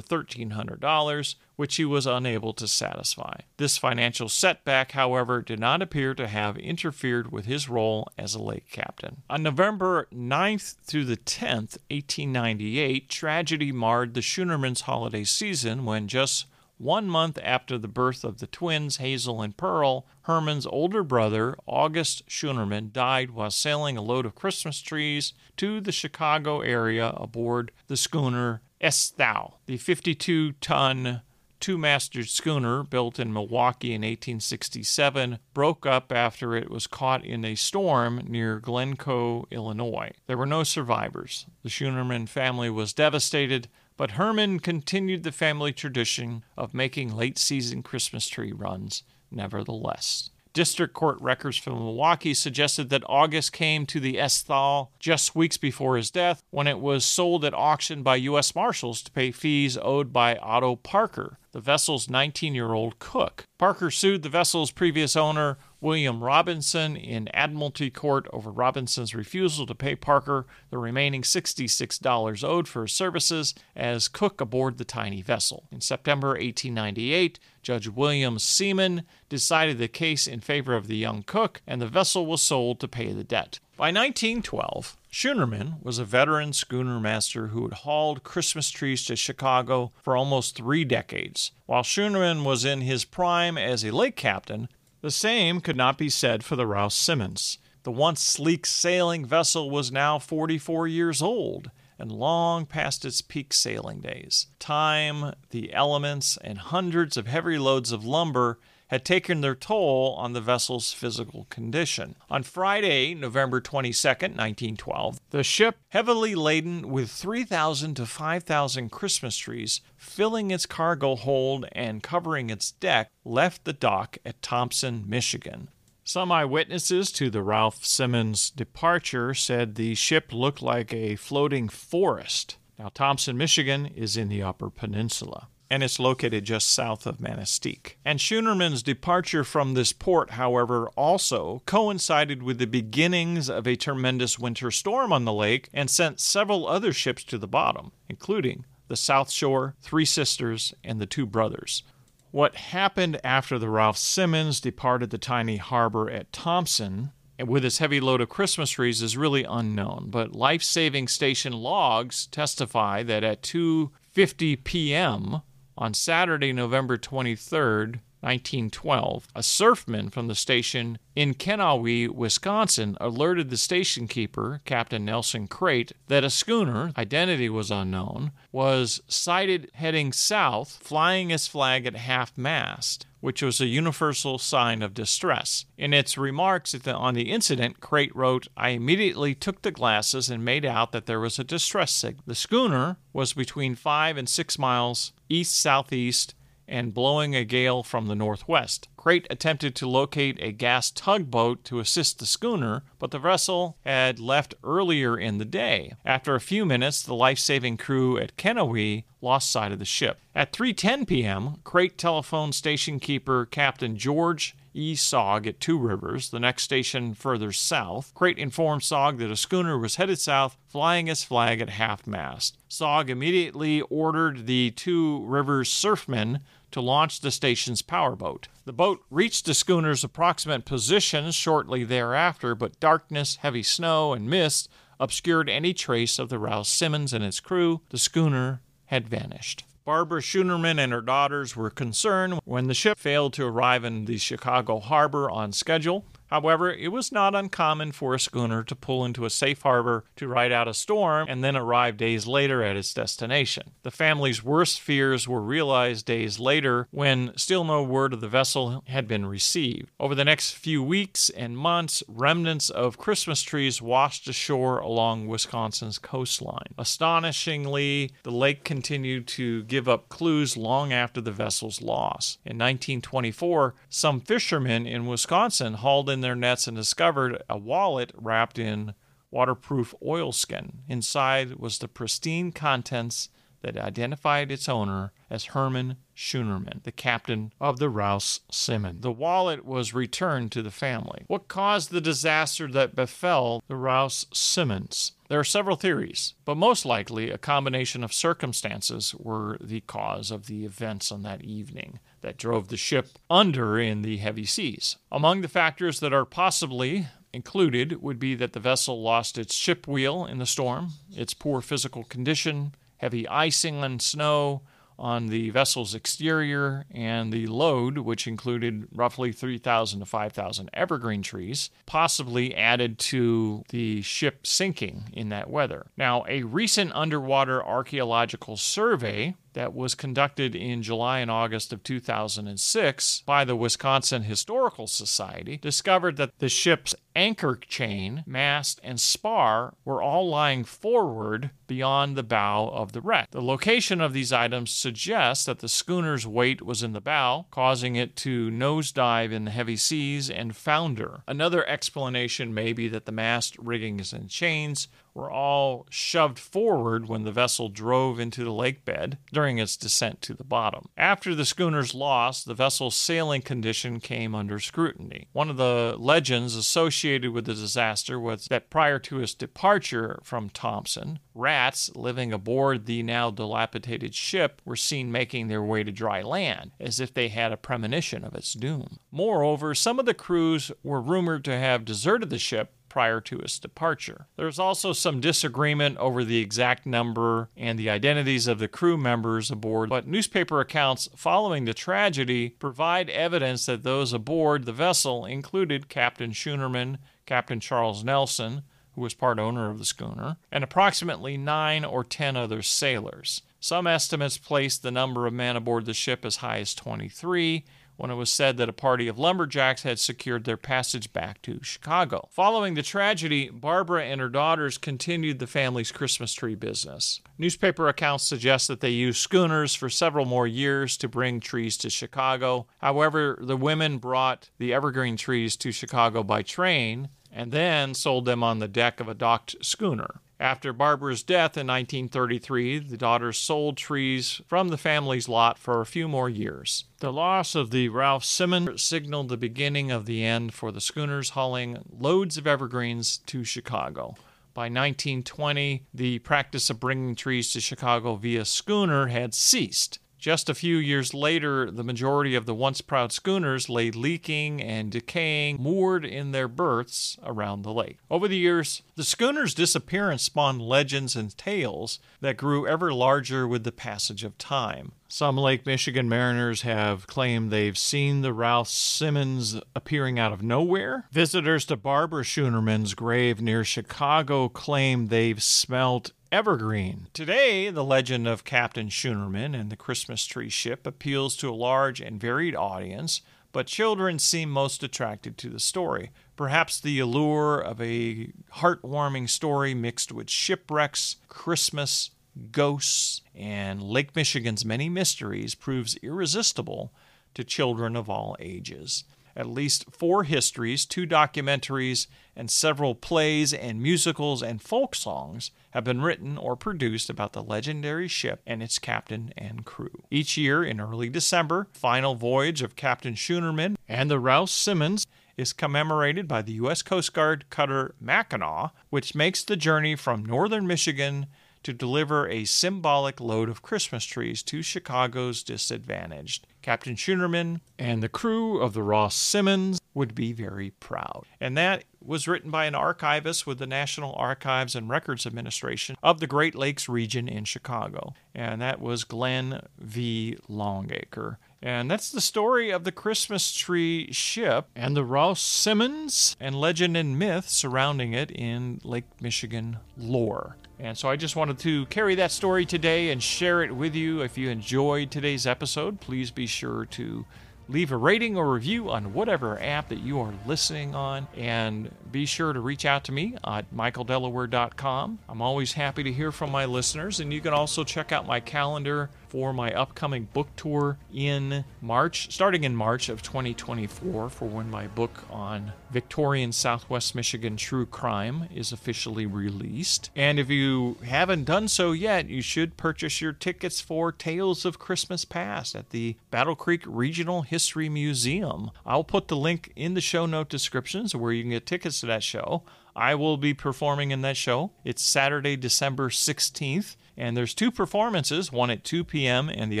$1,300, 0.00 1.34
which 1.56 1.76
he 1.76 1.84
was 1.84 2.06
unable 2.06 2.52
to 2.54 2.66
satisfy. 2.66 3.40
This 3.56 3.78
financial 3.78 4.28
setback, 4.28 4.92
however, 4.92 5.42
did 5.42 5.60
not 5.60 5.82
appear 5.82 6.14
to 6.14 6.26
have 6.26 6.56
interfered 6.56 7.30
with 7.30 7.46
his 7.46 7.68
role 7.68 8.08
as 8.18 8.34
a 8.34 8.42
lake 8.42 8.70
captain. 8.70 9.22
On 9.30 9.42
November 9.42 10.08
9th 10.12 10.76
through 10.84 11.04
the 11.04 11.16
10th, 11.16 11.78
1898, 11.90 13.08
tragedy 13.08 13.72
marred 13.72 14.14
the 14.14 14.20
Schuenemann's 14.20 14.82
holiday 14.82 15.24
season 15.24 15.84
when 15.84 16.08
just 16.08 16.46
one 16.76 17.08
month 17.08 17.38
after 17.42 17.78
the 17.78 17.88
birth 17.88 18.24
of 18.24 18.38
the 18.38 18.46
twins, 18.46 18.96
Hazel 18.96 19.40
and 19.40 19.56
Pearl, 19.56 20.06
Herman's 20.22 20.66
older 20.66 21.04
brother, 21.04 21.56
August 21.66 22.28
Schuenemann, 22.28 22.90
died 22.92 23.30
while 23.30 23.50
sailing 23.50 23.96
a 23.96 24.02
load 24.02 24.26
of 24.26 24.34
Christmas 24.34 24.80
trees 24.80 25.34
to 25.56 25.80
the 25.80 25.92
Chicago 25.92 26.60
area 26.60 27.14
aboard 27.16 27.70
the 27.86 27.96
schooner 27.96 28.60
S. 28.80 29.10
Thal, 29.10 29.60
the 29.66 29.76
52 29.76 30.52
ton 30.52 31.22
two 31.64 31.78
masted 31.78 32.28
schooner 32.28 32.82
built 32.82 33.18
in 33.18 33.32
Milwaukee 33.32 33.94
in 33.94 34.02
1867 34.02 35.38
broke 35.54 35.86
up 35.86 36.12
after 36.12 36.54
it 36.54 36.68
was 36.68 36.86
caught 36.86 37.24
in 37.24 37.42
a 37.42 37.54
storm 37.54 38.20
near 38.28 38.60
Glencoe, 38.60 39.46
Illinois. 39.50 40.12
There 40.26 40.36
were 40.36 40.44
no 40.44 40.62
survivors. 40.62 41.46
The 41.62 41.70
Schuenemann 41.70 42.26
family 42.26 42.68
was 42.68 42.92
devastated, 42.92 43.68
but 43.96 44.10
Herman 44.10 44.60
continued 44.60 45.22
the 45.22 45.32
family 45.32 45.72
tradition 45.72 46.44
of 46.54 46.74
making 46.74 47.16
late 47.16 47.38
season 47.38 47.82
Christmas 47.82 48.28
tree 48.28 48.52
runs, 48.52 49.02
nevertheless. 49.30 50.28
District 50.54 50.94
Court 50.94 51.20
records 51.20 51.56
from 51.56 51.74
Milwaukee 51.74 52.32
suggested 52.32 52.88
that 52.88 53.02
August 53.06 53.52
came 53.52 53.84
to 53.86 53.98
the 53.98 54.20
S. 54.20 54.40
Thal 54.40 54.92
just 55.00 55.34
weeks 55.34 55.56
before 55.56 55.96
his 55.96 56.12
death 56.12 56.44
when 56.50 56.68
it 56.68 56.78
was 56.78 57.04
sold 57.04 57.44
at 57.44 57.52
auction 57.52 58.04
by 58.04 58.16
U.S. 58.16 58.54
Marshals 58.54 59.02
to 59.02 59.10
pay 59.10 59.32
fees 59.32 59.76
owed 59.76 60.12
by 60.12 60.36
Otto 60.36 60.76
Parker, 60.76 61.38
the 61.50 61.60
vessel's 61.60 62.08
19 62.08 62.54
year 62.54 62.72
old 62.72 63.00
cook. 63.00 63.46
Parker 63.58 63.90
sued 63.90 64.22
the 64.22 64.28
vessel's 64.28 64.70
previous 64.70 65.16
owner, 65.16 65.58
William 65.84 66.24
Robinson, 66.24 66.96
in 66.96 67.28
Admiralty 67.34 67.90
Court 67.90 68.26
over 68.32 68.50
Robinson's 68.50 69.14
refusal 69.14 69.66
to 69.66 69.74
pay 69.74 69.94
Parker 69.94 70.46
the 70.70 70.78
remaining 70.78 71.20
$66 71.20 72.42
owed 72.42 72.66
for 72.66 72.82
his 72.86 72.92
services 72.94 73.54
as 73.76 74.08
cook 74.08 74.40
aboard 74.40 74.78
the 74.78 74.86
tiny 74.86 75.20
vessel. 75.20 75.64
In 75.70 75.82
September 75.82 76.28
1898, 76.28 77.38
Judge 77.60 77.86
William 77.86 78.38
Seaman 78.38 79.02
decided 79.28 79.76
the 79.76 79.86
case 79.86 80.26
in 80.26 80.40
favor 80.40 80.74
of 80.74 80.86
the 80.86 80.96
young 80.96 81.22
cook, 81.22 81.60
and 81.66 81.82
the 81.82 81.86
vessel 81.86 82.24
was 82.24 82.40
sold 82.40 82.80
to 82.80 82.88
pay 82.88 83.12
the 83.12 83.22
debt. 83.22 83.58
By 83.76 83.88
1912, 83.88 84.96
Schuenemann 85.10 85.82
was 85.82 85.98
a 85.98 86.04
veteran 86.06 86.54
schooner 86.54 86.98
master 86.98 87.48
who 87.48 87.64
had 87.64 87.80
hauled 87.80 88.22
Christmas 88.22 88.70
trees 88.70 89.04
to 89.04 89.16
Chicago 89.16 89.92
for 90.02 90.16
almost 90.16 90.56
three 90.56 90.86
decades. 90.86 91.52
While 91.66 91.82
Schuenemann 91.82 92.42
was 92.42 92.64
in 92.64 92.80
his 92.80 93.04
prime 93.04 93.58
as 93.58 93.84
a 93.84 93.90
lake 93.90 94.16
captain, 94.16 94.68
the 95.04 95.10
same 95.10 95.60
could 95.60 95.76
not 95.76 95.98
be 95.98 96.08
said 96.08 96.42
for 96.42 96.56
the 96.56 96.66
Rouse 96.66 96.94
Simmons. 96.94 97.58
The 97.82 97.92
once 97.92 98.22
sleek 98.22 98.64
sailing 98.64 99.26
vessel 99.26 99.68
was 99.68 99.92
now 99.92 100.18
44 100.18 100.88
years 100.88 101.20
old 101.20 101.70
and 101.98 102.10
long 102.10 102.64
past 102.64 103.04
its 103.04 103.20
peak 103.20 103.52
sailing 103.52 104.00
days. 104.00 104.46
Time, 104.58 105.34
the 105.50 105.74
elements, 105.74 106.38
and 106.38 106.56
hundreds 106.56 107.18
of 107.18 107.26
heavy 107.26 107.58
loads 107.58 107.92
of 107.92 108.06
lumber 108.06 108.58
had 108.88 109.04
taken 109.04 109.40
their 109.40 109.54
toll 109.54 110.14
on 110.18 110.32
the 110.32 110.40
vessel's 110.40 110.92
physical 110.92 111.46
condition. 111.50 112.16
On 112.30 112.42
Friday, 112.42 113.14
November 113.14 113.60
22, 113.60 114.08
1912, 114.08 115.20
the 115.30 115.42
ship, 115.42 115.76
heavily 115.88 116.34
laden 116.34 116.90
with 116.90 117.10
3,000 117.10 117.94
to 117.94 118.06
5,000 118.06 118.90
Christmas 118.90 119.36
trees, 119.36 119.80
filling 119.96 120.50
its 120.50 120.66
cargo 120.66 121.16
hold 121.16 121.66
and 121.72 122.02
covering 122.02 122.50
its 122.50 122.72
deck, 122.72 123.10
left 123.24 123.64
the 123.64 123.72
dock 123.72 124.18
at 124.24 124.42
Thompson, 124.42 125.04
Michigan. 125.06 125.68
Some 126.06 126.30
eyewitnesses 126.30 127.10
to 127.12 127.30
the 127.30 127.42
Ralph 127.42 127.84
Simmons 127.84 128.50
departure 128.50 129.32
said 129.32 129.74
the 129.74 129.94
ship 129.94 130.32
looked 130.32 130.60
like 130.60 130.92
a 130.92 131.16
floating 131.16 131.68
forest. 131.70 132.58
Now, 132.78 132.90
Thompson, 132.92 133.38
Michigan 133.38 133.86
is 133.86 134.16
in 134.16 134.28
the 134.28 134.42
Upper 134.42 134.68
Peninsula 134.68 135.48
and 135.70 135.82
it's 135.82 135.98
located 135.98 136.44
just 136.44 136.68
south 136.70 137.06
of 137.06 137.20
Manistee. 137.20 137.80
And 138.04 138.18
Schuenemann's 138.18 138.82
departure 138.82 139.44
from 139.44 139.74
this 139.74 139.92
port, 139.92 140.30
however, 140.30 140.88
also 140.96 141.62
coincided 141.66 142.42
with 142.42 142.58
the 142.58 142.66
beginnings 142.66 143.48
of 143.48 143.66
a 143.66 143.76
tremendous 143.76 144.38
winter 144.38 144.70
storm 144.70 145.12
on 145.12 145.24
the 145.24 145.32
lake 145.32 145.68
and 145.72 145.90
sent 145.90 146.20
several 146.20 146.66
other 146.68 146.92
ships 146.92 147.24
to 147.24 147.38
the 147.38 147.48
bottom, 147.48 147.92
including 148.08 148.64
the 148.88 148.96
South 148.96 149.30
Shore, 149.30 149.74
Three 149.80 150.04
Sisters, 150.04 150.74
and 150.84 151.00
the 151.00 151.06
Two 151.06 151.26
Brothers. 151.26 151.82
What 152.30 152.56
happened 152.56 153.20
after 153.24 153.58
the 153.58 153.68
Ralph 153.68 153.96
Simmons 153.96 154.60
departed 154.60 155.10
the 155.10 155.18
tiny 155.18 155.56
harbor 155.56 156.10
at 156.10 156.32
Thompson 156.32 157.12
with 157.38 157.64
its 157.64 157.78
heavy 157.78 158.00
load 158.00 158.20
of 158.20 158.28
Christmas 158.28 158.70
trees 158.70 159.02
is 159.02 159.16
really 159.16 159.44
unknown, 159.44 160.06
but 160.08 160.34
life-saving 160.34 161.08
station 161.08 161.52
logs 161.52 162.26
testify 162.26 163.02
that 163.02 163.24
at 163.24 163.42
2:50 163.42 164.62
p.m. 164.64 165.42
on 165.76 165.94
Saturday, 165.94 166.52
November 166.52 166.96
23rd, 166.96 168.00
1912, 168.24 169.28
a 169.36 169.40
surfman 169.40 170.10
from 170.10 170.28
the 170.28 170.34
station 170.34 170.98
in 171.14 171.34
Kewaunee, 171.34 172.08
Wisconsin, 172.08 172.96
alerted 173.00 173.50
the 173.50 173.58
station 173.58 174.08
keeper, 174.08 174.62
Captain 174.64 175.04
Nelson 175.04 175.46
Crate, 175.46 175.92
that 176.08 176.24
a 176.24 176.30
schooner, 176.30 176.92
identity 176.96 177.50
was 177.50 177.70
unknown, 177.70 178.32
was 178.50 179.02
sighted 179.08 179.70
heading 179.74 180.10
south, 180.10 180.78
flying 180.82 181.30
its 181.30 181.46
flag 181.46 181.84
at 181.84 181.96
half 181.96 182.36
mast 182.38 183.06
which 183.24 183.40
was 183.40 183.58
a 183.58 183.66
universal 183.66 184.36
sign 184.36 184.82
of 184.82 184.92
distress. 184.92 185.64
In 185.78 185.94
its 185.94 186.18
remarks 186.18 186.74
on 186.86 187.14
the 187.14 187.32
incident, 187.32 187.80
Crate 187.80 188.14
wrote, 188.14 188.48
I 188.54 188.68
immediately 188.68 189.34
took 189.34 189.62
the 189.62 189.70
glasses 189.70 190.28
and 190.28 190.44
made 190.44 190.66
out 190.66 190.92
that 190.92 191.06
there 191.06 191.18
was 191.18 191.38
a 191.38 191.44
distress 191.44 191.90
signal. 191.90 192.22
The 192.26 192.34
schooner 192.34 192.98
was 193.14 193.32
between 193.32 193.76
five 193.76 194.18
and 194.18 194.28
six 194.28 194.58
miles 194.58 195.14
east 195.30 195.58
southeast 195.58 196.34
and 196.66 196.94
blowing 196.94 197.34
a 197.34 197.44
gale 197.44 197.82
from 197.82 198.06
the 198.06 198.14
northwest. 198.14 198.88
Crate 198.96 199.26
attempted 199.30 199.74
to 199.76 199.88
locate 199.88 200.38
a 200.40 200.52
gas 200.52 200.90
tugboat 200.90 201.64
to 201.64 201.78
assist 201.78 202.18
the 202.18 202.26
schooner, 202.26 202.82
but 202.98 203.10
the 203.10 203.18
vessel 203.18 203.76
had 203.84 204.18
left 204.18 204.54
earlier 204.64 205.18
in 205.18 205.38
the 205.38 205.44
day. 205.44 205.92
After 206.04 206.34
a 206.34 206.40
few 206.40 206.64
minutes, 206.64 207.02
the 207.02 207.14
life-saving 207.14 207.76
crew 207.76 208.18
at 208.18 208.36
Kewaunee 208.36 209.04
lost 209.20 209.50
sight 209.50 209.72
of 209.72 209.78
the 209.78 209.84
ship. 209.84 210.20
At 210.34 210.52
3:10 210.52 211.06
p.m., 211.06 211.56
Crate 211.64 211.98
telephoned 211.98 212.54
station 212.54 212.98
keeper 212.98 213.46
Captain 213.46 213.96
George 213.96 214.56
E. 214.74 214.94
Sog 214.94 215.46
at 215.46 215.60
Two 215.60 215.78
Rivers, 215.78 216.30
the 216.30 216.40
next 216.40 216.64
station 216.64 217.14
further 217.14 217.52
south. 217.52 218.12
Crate 218.12 218.38
informed 218.38 218.82
Sog 218.82 219.18
that 219.18 219.30
a 219.30 219.36
schooner 219.36 219.78
was 219.78 219.96
headed 219.96 220.18
south, 220.18 220.56
flying 220.66 221.06
its 221.06 221.22
flag 221.22 221.60
at 221.60 221.70
half 221.70 222.06
mast. 222.06 222.58
Sog 222.68 223.08
immediately 223.08 223.80
ordered 223.82 224.46
the 224.46 224.72
Two 224.72 225.24
Rivers 225.24 225.70
surfmen 225.70 226.40
to 226.72 226.80
launch 226.80 227.20
the 227.20 227.30
station's 227.30 227.82
powerboat. 227.82 228.48
The 228.64 228.72
boat 228.72 229.04
reached 229.10 229.46
the 229.46 229.54
schooner's 229.54 230.02
approximate 230.02 230.64
position 230.64 231.30
shortly 231.30 231.84
thereafter, 231.84 232.56
but 232.56 232.80
darkness, 232.80 233.36
heavy 233.36 233.62
snow, 233.62 234.12
and 234.12 234.28
mist 234.28 234.68
obscured 234.98 235.48
any 235.48 235.72
trace 235.72 236.18
of 236.18 236.30
the 236.30 236.38
Rouse 236.38 236.68
Simmons 236.68 237.12
and 237.12 237.22
his 237.22 237.38
crew. 237.38 237.82
The 237.90 237.98
schooner 237.98 238.60
had 238.86 239.08
vanished. 239.08 239.64
Barbara 239.84 240.22
Schuenemann 240.22 240.78
and 240.78 240.94
her 240.94 241.02
daughters 241.02 241.56
were 241.56 241.68
concerned 241.68 242.40
when 242.46 242.68
the 242.68 242.74
ship 242.74 242.98
failed 242.98 243.34
to 243.34 243.44
arrive 243.44 243.84
in 243.84 244.06
the 244.06 244.16
Chicago 244.16 244.80
harbor 244.80 245.30
on 245.30 245.52
schedule. 245.52 246.06
However, 246.34 246.72
it 246.72 246.88
was 246.88 247.12
not 247.12 247.36
uncommon 247.36 247.92
for 247.92 248.12
a 248.12 248.18
schooner 248.18 248.64
to 248.64 248.74
pull 248.74 249.04
into 249.04 249.24
a 249.24 249.30
safe 249.30 249.62
harbor 249.62 250.04
to 250.16 250.26
ride 250.26 250.50
out 250.50 250.66
a 250.66 250.74
storm 250.74 251.28
and 251.30 251.44
then 251.44 251.54
arrive 251.54 251.96
days 251.96 252.26
later 252.26 252.60
at 252.60 252.76
its 252.76 252.92
destination. 252.92 253.70
The 253.84 253.92
family's 253.92 254.42
worst 254.42 254.80
fears 254.80 255.28
were 255.28 255.40
realized 255.40 256.06
days 256.06 256.40
later 256.40 256.88
when 256.90 257.36
still 257.36 257.62
no 257.62 257.84
word 257.84 258.12
of 258.12 258.20
the 258.20 258.26
vessel 258.26 258.82
had 258.88 259.06
been 259.06 259.26
received. 259.26 259.92
Over 260.00 260.16
the 260.16 260.24
next 260.24 260.56
few 260.56 260.82
weeks 260.82 261.30
and 261.30 261.56
months, 261.56 262.02
remnants 262.08 262.68
of 262.68 262.98
Christmas 262.98 263.42
trees 263.42 263.80
washed 263.80 264.26
ashore 264.26 264.80
along 264.80 265.28
Wisconsin's 265.28 265.98
coastline. 265.98 266.74
Astonishingly, 266.76 268.10
the 268.24 268.32
lake 268.32 268.64
continued 268.64 269.28
to 269.28 269.62
give 269.62 269.88
up 269.88 270.08
clues 270.08 270.56
long 270.56 270.92
after 270.92 271.20
the 271.20 271.30
vessel's 271.30 271.80
loss. 271.80 272.38
In 272.44 272.58
1924, 272.58 273.76
some 273.88 274.20
fishermen 274.20 274.84
in 274.84 275.06
Wisconsin 275.06 275.74
hauled 275.74 276.10
in 276.10 276.23
their 276.24 276.34
nets 276.34 276.66
and 276.66 276.76
discovered 276.76 277.42
a 277.48 277.58
wallet 277.58 278.12
wrapped 278.16 278.58
in 278.58 278.94
waterproof 279.30 279.94
oilskin. 280.02 280.82
Inside 280.88 281.56
was 281.56 281.78
the 281.78 281.88
pristine 281.88 282.52
contents 282.52 283.28
that 283.62 283.76
identified 283.78 284.52
its 284.52 284.68
owner 284.68 285.12
as 285.30 285.46
Herman 285.46 285.96
Schuenemann, 286.14 286.82
the 286.84 286.92
captain 286.92 287.52
of 287.60 287.78
the 287.78 287.88
Rouse 287.88 288.40
Simmons. 288.50 289.00
The 289.00 289.10
wallet 289.10 289.64
was 289.64 289.94
returned 289.94 290.52
to 290.52 290.62
the 290.62 290.70
family. 290.70 291.24
What 291.28 291.48
caused 291.48 291.90
the 291.90 292.00
disaster 292.00 292.68
that 292.68 292.94
befell 292.94 293.62
the 293.66 293.76
Rouse 293.76 294.26
Simmons? 294.32 295.12
There 295.28 295.40
are 295.40 295.44
several 295.44 295.76
theories, 295.76 296.34
but 296.44 296.56
most 296.56 296.84
likely 296.84 297.30
a 297.30 297.38
combination 297.38 298.04
of 298.04 298.12
circumstances 298.12 299.14
were 299.14 299.56
the 299.60 299.80
cause 299.80 300.30
of 300.30 300.46
the 300.46 300.66
events 300.66 301.10
on 301.10 301.22
that 301.22 301.42
evening 301.42 301.98
that 302.20 302.36
drove 302.36 302.68
the 302.68 302.76
ship 302.76 303.08
under 303.30 303.78
in 303.78 304.02
the 304.02 304.18
heavy 304.18 304.44
seas. 304.44 304.96
Among 305.10 305.40
the 305.40 305.48
factors 305.48 306.00
that 306.00 306.12
are 306.12 306.26
possibly 306.26 307.06
included 307.32 308.02
would 308.02 308.18
be 308.18 308.34
that 308.34 308.52
the 308.52 308.60
vessel 308.60 309.02
lost 309.02 309.38
its 309.38 309.54
ship 309.54 309.88
wheel 309.88 310.26
in 310.26 310.38
the 310.38 310.46
storm, 310.46 310.90
its 311.16 311.32
poor 311.32 311.62
physical 311.62 312.04
condition, 312.04 312.74
heavy 312.98 313.26
icing 313.26 313.82
and 313.82 314.02
snow, 314.02 314.62
on 314.98 315.26
the 315.26 315.50
vessel's 315.50 315.94
exterior 315.94 316.86
and 316.90 317.32
the 317.32 317.46
load, 317.46 317.98
which 317.98 318.26
included 318.26 318.86
roughly 318.94 319.32
3,000 319.32 320.00
to 320.00 320.06
5,000 320.06 320.70
evergreen 320.72 321.22
trees, 321.22 321.70
possibly 321.86 322.54
added 322.54 322.98
to 322.98 323.64
the 323.70 324.02
ship 324.02 324.46
sinking 324.46 325.10
in 325.12 325.28
that 325.30 325.50
weather. 325.50 325.86
Now, 325.96 326.24
a 326.28 326.42
recent 326.42 326.92
underwater 326.94 327.64
archaeological 327.64 328.56
survey 328.56 329.34
that 329.54 329.74
was 329.74 329.94
conducted 329.94 330.54
in 330.54 330.82
July 330.82 331.20
and 331.20 331.30
August 331.30 331.72
of 331.72 331.82
2006 331.82 333.22
by 333.26 333.44
the 333.44 333.56
Wisconsin 333.56 334.22
Historical 334.22 334.86
Society 334.86 335.56
discovered 335.56 336.16
that 336.16 336.38
the 336.38 336.48
ship's 336.48 336.94
anchor 337.16 337.56
chain, 337.56 338.24
mast, 338.26 338.80
and 338.82 339.00
spar 339.00 339.74
were 339.84 340.02
all 340.02 340.28
lying 340.28 340.64
forward 340.64 341.50
beyond 341.66 342.16
the 342.16 342.22
bow 342.22 342.68
of 342.68 342.92
the 342.92 343.00
wreck. 343.00 343.30
The 343.30 343.40
location 343.40 344.00
of 344.00 344.12
these 344.12 344.32
items 344.32 344.70
suggests 344.70 345.44
that 345.46 345.60
the 345.60 345.68
schooner's 345.68 346.26
weight 346.26 346.62
was 346.62 346.82
in 346.82 346.92
the 346.92 347.00
bow, 347.00 347.46
causing 347.50 347.96
it 347.96 348.16
to 348.16 348.50
nosedive 348.50 349.32
in 349.32 349.44
the 349.44 349.50
heavy 349.50 349.76
seas 349.76 350.28
and 350.28 350.54
founder. 350.56 351.22
Another 351.26 351.66
explanation 351.68 352.52
may 352.52 352.72
be 352.72 352.88
that 352.88 353.06
the 353.06 353.12
mast 353.12 353.56
riggings 353.58 354.12
and 354.12 354.28
chains 354.28 354.88
were 355.14 355.30
all 355.30 355.86
shoved 355.90 356.38
forward 356.38 357.08
when 357.08 357.22
the 357.22 357.32
vessel 357.32 357.68
drove 357.68 358.18
into 358.18 358.44
the 358.44 358.52
lake 358.52 358.84
bed 358.84 359.18
during 359.32 359.58
its 359.58 359.76
descent 359.76 360.20
to 360.22 360.34
the 360.34 360.44
bottom. 360.44 360.88
After 360.96 361.34
the 361.34 361.44
schooner's 361.44 361.94
loss, 361.94 362.42
the 362.42 362.54
vessel's 362.54 362.96
sailing 362.96 363.42
condition 363.42 364.00
came 364.00 364.34
under 364.34 364.58
scrutiny. 364.58 365.28
One 365.32 365.50
of 365.50 365.56
the 365.56 365.96
legends 365.98 366.56
associated 366.56 367.30
with 367.30 367.44
the 367.46 367.54
disaster 367.54 368.18
was 368.18 368.46
that 368.46 368.70
prior 368.70 368.98
to 369.00 369.20
its 369.20 369.34
departure 369.34 370.18
from 370.22 370.50
Thompson, 370.50 371.20
rats 371.34 371.90
living 371.94 372.32
aboard 372.32 372.86
the 372.86 373.02
now 373.02 373.30
dilapidated 373.30 374.14
ship 374.14 374.60
were 374.64 374.76
seen 374.76 375.12
making 375.12 375.48
their 375.48 375.62
way 375.62 375.84
to 375.84 375.92
dry 375.92 376.22
land, 376.22 376.72
as 376.80 377.00
if 377.00 377.14
they 377.14 377.28
had 377.28 377.52
a 377.52 377.56
premonition 377.56 378.24
of 378.24 378.34
its 378.34 378.52
doom. 378.54 378.98
Moreover, 379.10 379.74
some 379.74 379.98
of 379.98 380.06
the 380.06 380.14
crews 380.14 380.72
were 380.82 381.00
rumored 381.00 381.44
to 381.44 381.56
have 381.56 381.84
deserted 381.84 382.30
the 382.30 382.38
ship 382.38 382.72
prior 382.94 383.20
to 383.20 383.40
its 383.40 383.58
departure. 383.58 384.28
There's 384.36 384.60
also 384.60 384.92
some 384.92 385.20
disagreement 385.20 385.98
over 385.98 386.22
the 386.22 386.38
exact 386.38 386.86
number 386.86 387.50
and 387.56 387.76
the 387.76 387.90
identities 387.90 388.46
of 388.46 388.60
the 388.60 388.68
crew 388.68 388.96
members 388.96 389.50
aboard, 389.50 389.90
but 389.90 390.06
newspaper 390.06 390.60
accounts 390.60 391.08
following 391.16 391.64
the 391.64 391.74
tragedy 391.74 392.50
provide 392.50 393.10
evidence 393.10 393.66
that 393.66 393.82
those 393.82 394.12
aboard 394.12 394.64
the 394.64 394.72
vessel 394.72 395.24
included 395.24 395.88
Captain 395.88 396.30
Schuenemann, 396.30 396.98
Captain 397.26 397.58
Charles 397.58 398.04
Nelson, 398.04 398.62
who 398.92 399.00
was 399.00 399.12
part 399.12 399.40
owner 399.40 399.68
of 399.68 399.80
the 399.80 399.84
schooner, 399.84 400.36
and 400.52 400.62
approximately 400.62 401.36
nine 401.36 401.84
or 401.84 402.04
ten 402.04 402.36
other 402.36 402.62
sailors. 402.62 403.42
Some 403.58 403.88
estimates 403.88 404.38
place 404.38 404.78
the 404.78 404.92
number 404.92 405.26
of 405.26 405.32
men 405.32 405.56
aboard 405.56 405.86
the 405.86 405.94
ship 405.94 406.24
as 406.24 406.36
high 406.36 406.58
as 406.60 406.76
23, 406.76 407.64
when 407.96 408.10
it 408.10 408.14
was 408.14 408.30
said 408.30 408.56
that 408.56 408.68
a 408.68 408.72
party 408.72 409.08
of 409.08 409.18
lumberjacks 409.18 409.82
had 409.82 409.98
secured 409.98 410.44
their 410.44 410.56
passage 410.56 411.12
back 411.12 411.40
to 411.42 411.62
Chicago. 411.62 412.28
Following 412.32 412.74
the 412.74 412.82
tragedy, 412.82 413.48
Barbara 413.48 414.04
and 414.04 414.20
her 414.20 414.28
daughters 414.28 414.78
continued 414.78 415.38
the 415.38 415.46
family's 415.46 415.92
Christmas 415.92 416.32
tree 416.32 416.54
business. 416.54 417.20
Newspaper 417.38 417.88
accounts 417.88 418.24
suggest 418.24 418.68
that 418.68 418.80
they 418.80 418.90
used 418.90 419.20
schooners 419.20 419.74
for 419.74 419.88
several 419.88 420.24
more 420.24 420.46
years 420.46 420.96
to 420.96 421.08
bring 421.08 421.40
trees 421.40 421.76
to 421.78 421.90
Chicago. 421.90 422.66
However, 422.78 423.38
the 423.40 423.56
women 423.56 423.98
brought 423.98 424.50
the 424.58 424.72
evergreen 424.72 425.16
trees 425.16 425.56
to 425.56 425.72
Chicago 425.72 426.22
by 426.22 426.42
train 426.42 427.08
and 427.32 427.50
then 427.50 427.94
sold 427.94 428.24
them 428.24 428.42
on 428.42 428.60
the 428.60 428.68
deck 428.68 429.00
of 429.00 429.08
a 429.08 429.14
docked 429.14 429.56
schooner. 429.60 430.20
After 430.44 430.74
Barbara's 430.74 431.22
death 431.22 431.56
in 431.56 431.68
1933, 431.68 432.80
the 432.80 432.98
daughters 432.98 433.38
sold 433.38 433.78
trees 433.78 434.42
from 434.46 434.68
the 434.68 434.76
family's 434.76 435.26
lot 435.26 435.58
for 435.58 435.80
a 435.80 435.86
few 435.86 436.06
more 436.06 436.28
years. 436.28 436.84
The 436.98 437.10
loss 437.10 437.54
of 437.54 437.70
the 437.70 437.88
Ralph 437.88 438.26
Simmons 438.26 438.82
signaled 438.82 439.30
the 439.30 439.38
beginning 439.38 439.90
of 439.90 440.04
the 440.04 440.22
end 440.22 440.52
for 440.52 440.70
the 440.70 440.82
schooners 440.82 441.30
hauling 441.30 441.78
loads 441.90 442.36
of 442.36 442.46
evergreens 442.46 443.20
to 443.24 443.42
Chicago. 443.42 444.16
By 444.52 444.64
1920, 444.64 445.86
the 445.94 446.18
practice 446.18 446.68
of 446.68 446.78
bringing 446.78 447.14
trees 447.14 447.50
to 447.54 447.60
Chicago 447.62 448.16
via 448.16 448.44
schooner 448.44 449.06
had 449.06 449.32
ceased. 449.32 449.98
Just 450.24 450.48
a 450.48 450.54
few 450.54 450.78
years 450.78 451.12
later, 451.12 451.70
the 451.70 451.84
majority 451.84 452.34
of 452.34 452.46
the 452.46 452.54
once 452.54 452.80
proud 452.80 453.12
schooners 453.12 453.68
lay 453.68 453.90
leaking 453.90 454.58
and 454.62 454.90
decaying, 454.90 455.60
moored 455.60 456.02
in 456.02 456.32
their 456.32 456.48
berths 456.48 457.18
around 457.22 457.60
the 457.60 457.74
lake. 457.74 457.98
Over 458.10 458.26
the 458.26 458.38
years, 458.38 458.80
the 458.96 459.04
schooner's 459.04 459.52
disappearance 459.52 460.22
spawned 460.22 460.62
legends 460.62 461.14
and 461.14 461.36
tales 461.36 461.98
that 462.22 462.38
grew 462.38 462.66
ever 462.66 462.90
larger 462.90 463.46
with 463.46 463.64
the 463.64 463.70
passage 463.70 464.24
of 464.24 464.38
time. 464.38 464.92
Some 465.08 465.36
Lake 465.36 465.66
Michigan 465.66 466.08
mariners 466.08 466.62
have 466.62 467.06
claimed 467.06 467.50
they've 467.50 467.76
seen 467.76 468.22
the 468.22 468.32
Ralph 468.32 468.68
Simmons 468.68 469.60
appearing 469.76 470.18
out 470.18 470.32
of 470.32 470.42
nowhere. 470.42 471.06
Visitors 471.12 471.66
to 471.66 471.76
Barbara 471.76 472.24
Schuenemann's 472.24 472.94
grave 472.94 473.42
near 473.42 473.62
Chicago 473.62 474.48
claim 474.48 475.08
they've 475.08 475.42
smelt 475.42 476.12
evergreen. 476.34 477.06
Today, 477.12 477.70
the 477.70 477.84
legend 477.84 478.26
of 478.26 478.42
Captain 478.42 478.88
Schuenemann 478.88 479.54
and 479.54 479.70
the 479.70 479.76
Christmas 479.76 480.26
tree 480.26 480.48
ship 480.48 480.84
appeals 480.84 481.36
to 481.36 481.48
a 481.48 481.54
large 481.54 482.00
and 482.00 482.20
varied 482.20 482.56
audience, 482.56 483.22
but 483.52 483.68
children 483.68 484.18
seem 484.18 484.50
most 484.50 484.82
attracted 484.82 485.38
to 485.38 485.48
the 485.48 485.60
story. 485.60 486.10
Perhaps 486.34 486.80
the 486.80 486.98
allure 486.98 487.60
of 487.60 487.80
a 487.80 488.32
heartwarming 488.54 489.30
story 489.30 489.74
mixed 489.74 490.10
with 490.10 490.28
shipwrecks, 490.28 491.18
Christmas, 491.28 492.10
ghosts, 492.50 493.22
and 493.32 493.80
Lake 493.80 494.16
Michigan's 494.16 494.64
many 494.64 494.88
mysteries 494.88 495.54
proves 495.54 495.96
irresistible 496.02 496.92
to 497.34 497.44
children 497.44 497.94
of 497.94 498.10
all 498.10 498.36
ages. 498.40 499.04
At 499.36 499.46
least 499.46 499.86
four 499.90 500.24
histories, 500.24 500.86
two 500.86 501.06
documentaries, 501.06 502.06
and 502.36 502.50
several 502.50 502.94
plays 502.94 503.52
and 503.52 503.82
musicals 503.82 504.42
and 504.42 504.62
folk 504.62 504.94
songs 504.94 505.50
have 505.70 505.84
been 505.84 506.02
written 506.02 506.38
or 506.38 506.56
produced 506.56 507.10
about 507.10 507.32
the 507.32 507.42
legendary 507.42 508.08
ship 508.08 508.40
and 508.46 508.62
its 508.62 508.78
captain 508.78 509.32
and 509.36 509.64
crew. 509.64 510.04
Each 510.10 510.36
year 510.36 510.64
in 510.64 510.80
early 510.80 511.08
December, 511.08 511.68
final 511.72 512.14
voyage 512.14 512.62
of 512.62 512.76
Captain 512.76 513.14
Schuenemann 513.14 513.76
and 513.88 514.10
the 514.10 514.20
Rouse 514.20 514.52
Simmons 514.52 515.06
is 515.36 515.52
commemorated 515.52 516.28
by 516.28 516.42
the 516.42 516.52
U.S. 516.54 516.82
Coast 516.82 517.12
Guard 517.12 517.50
cutter 517.50 517.94
Mackinac, 518.00 518.70
which 518.90 519.14
makes 519.14 519.42
the 519.42 519.56
journey 519.56 519.96
from 519.96 520.24
northern 520.24 520.66
Michigan 520.66 521.26
to 521.64 521.72
deliver 521.72 522.28
a 522.28 522.44
symbolic 522.44 523.20
load 523.20 523.48
of 523.48 523.62
Christmas 523.62 524.04
trees 524.04 524.42
to 524.44 524.62
Chicago's 524.62 525.42
disadvantaged. 525.42 526.46
Captain 526.62 526.96
Schuenemann 526.96 527.60
and 527.78 528.02
the 528.02 528.08
crew 528.08 528.60
of 528.60 528.72
the 528.72 528.82
Ross 528.82 529.14
Simmons 529.14 529.80
would 529.92 530.14
be 530.14 530.32
very 530.32 530.70
proud. 530.70 531.24
And 531.40 531.56
that 531.56 531.84
was 532.00 532.28
written 532.28 532.50
by 532.50 532.66
an 532.66 532.74
archivist 532.74 533.46
with 533.46 533.58
the 533.58 533.66
National 533.66 534.14
Archives 534.16 534.74
and 534.74 534.88
Records 534.88 535.26
Administration 535.26 535.96
of 536.02 536.20
the 536.20 536.26
Great 536.26 536.54
Lakes 536.54 536.88
region 536.88 537.28
in 537.28 537.44
Chicago. 537.44 538.14
And 538.34 538.60
that 538.60 538.80
was 538.80 539.04
Glenn 539.04 539.66
V. 539.78 540.38
Longacre. 540.48 541.38
And 541.62 541.90
that's 541.90 542.10
the 542.10 542.20
story 542.20 542.70
of 542.70 542.84
the 542.84 542.92
Christmas 542.92 543.52
tree 543.52 544.12
ship 544.12 544.66
and 544.76 544.94
the 544.94 545.04
Ross 545.04 545.40
Simmons 545.40 546.36
and 546.38 546.54
legend 546.54 546.96
and 546.96 547.18
myth 547.18 547.48
surrounding 547.48 548.12
it 548.12 548.30
in 548.30 548.80
Lake 548.84 549.04
Michigan 549.20 549.78
lore. 549.96 550.56
And 550.78 550.98
so 550.98 551.08
I 551.08 551.16
just 551.16 551.36
wanted 551.36 551.58
to 551.60 551.86
carry 551.86 552.14
that 552.16 552.32
story 552.32 552.66
today 552.66 553.10
and 553.10 553.22
share 553.22 553.62
it 553.62 553.74
with 553.74 553.94
you. 553.94 554.22
If 554.22 554.36
you 554.36 554.50
enjoyed 554.50 555.10
today's 555.10 555.46
episode, 555.46 556.00
please 556.00 556.30
be 556.30 556.46
sure 556.46 556.84
to 556.86 557.24
leave 557.68 557.92
a 557.92 557.96
rating 557.96 558.36
or 558.36 558.52
review 558.52 558.90
on 558.90 559.14
whatever 559.14 559.60
app 559.62 559.88
that 559.88 560.00
you 560.00 560.20
are 560.20 560.34
listening 560.46 560.94
on. 560.94 561.26
And 561.36 561.90
be 562.10 562.26
sure 562.26 562.52
to 562.52 562.60
reach 562.60 562.84
out 562.84 563.04
to 563.04 563.12
me 563.12 563.36
at 563.44 563.72
michaeldelaware.com. 563.74 565.18
I'm 565.28 565.42
always 565.42 565.72
happy 565.72 566.02
to 566.02 566.12
hear 566.12 566.32
from 566.32 566.50
my 566.50 566.64
listeners. 566.64 567.20
And 567.20 567.32
you 567.32 567.40
can 567.40 567.52
also 567.52 567.84
check 567.84 568.12
out 568.12 568.26
my 568.26 568.40
calendar 568.40 569.10
for 569.34 569.52
my 569.52 569.72
upcoming 569.72 570.28
book 570.32 570.46
tour 570.54 570.96
in 571.12 571.64
March, 571.80 572.32
starting 572.32 572.62
in 572.62 572.76
March 572.76 573.08
of 573.08 573.20
2024, 573.20 574.30
for 574.30 574.44
when 574.44 574.70
my 574.70 574.86
book 574.86 575.24
on 575.28 575.72
Victorian 575.90 576.52
Southwest 576.52 577.16
Michigan 577.16 577.56
true 577.56 577.84
crime 577.84 578.48
is 578.54 578.70
officially 578.70 579.26
released. 579.26 580.08
And 580.14 580.38
if 580.38 580.50
you 580.50 580.98
haven't 581.04 581.46
done 581.46 581.66
so 581.66 581.90
yet, 581.90 582.28
you 582.28 582.42
should 582.42 582.76
purchase 582.76 583.20
your 583.20 583.32
tickets 583.32 583.80
for 583.80 584.12
Tales 584.12 584.64
of 584.64 584.78
Christmas 584.78 585.24
Past 585.24 585.74
at 585.74 585.90
the 585.90 586.14
Battle 586.30 586.54
Creek 586.54 586.84
Regional 586.86 587.42
History 587.42 587.88
Museum. 587.88 588.70
I'll 588.86 589.02
put 589.02 589.26
the 589.26 589.36
link 589.36 589.72
in 589.74 589.94
the 589.94 590.00
show 590.00 590.26
note 590.26 590.48
descriptions 590.48 591.12
where 591.12 591.32
you 591.32 591.42
can 591.42 591.50
get 591.50 591.66
tickets 591.66 591.98
to 592.00 592.06
that 592.06 592.22
show. 592.22 592.62
I 592.94 593.16
will 593.16 593.36
be 593.36 593.54
performing 593.54 594.12
in 594.12 594.20
that 594.22 594.36
show. 594.36 594.70
It's 594.84 595.02
Saturday, 595.02 595.56
December 595.56 596.10
16th, 596.10 596.94
and 597.16 597.36
there's 597.36 597.54
two 597.54 597.70
performances, 597.70 598.50
one 598.50 598.70
at 598.70 598.84
2 598.84 599.04
p.m. 599.04 599.48
and 599.48 599.70
the 599.70 599.80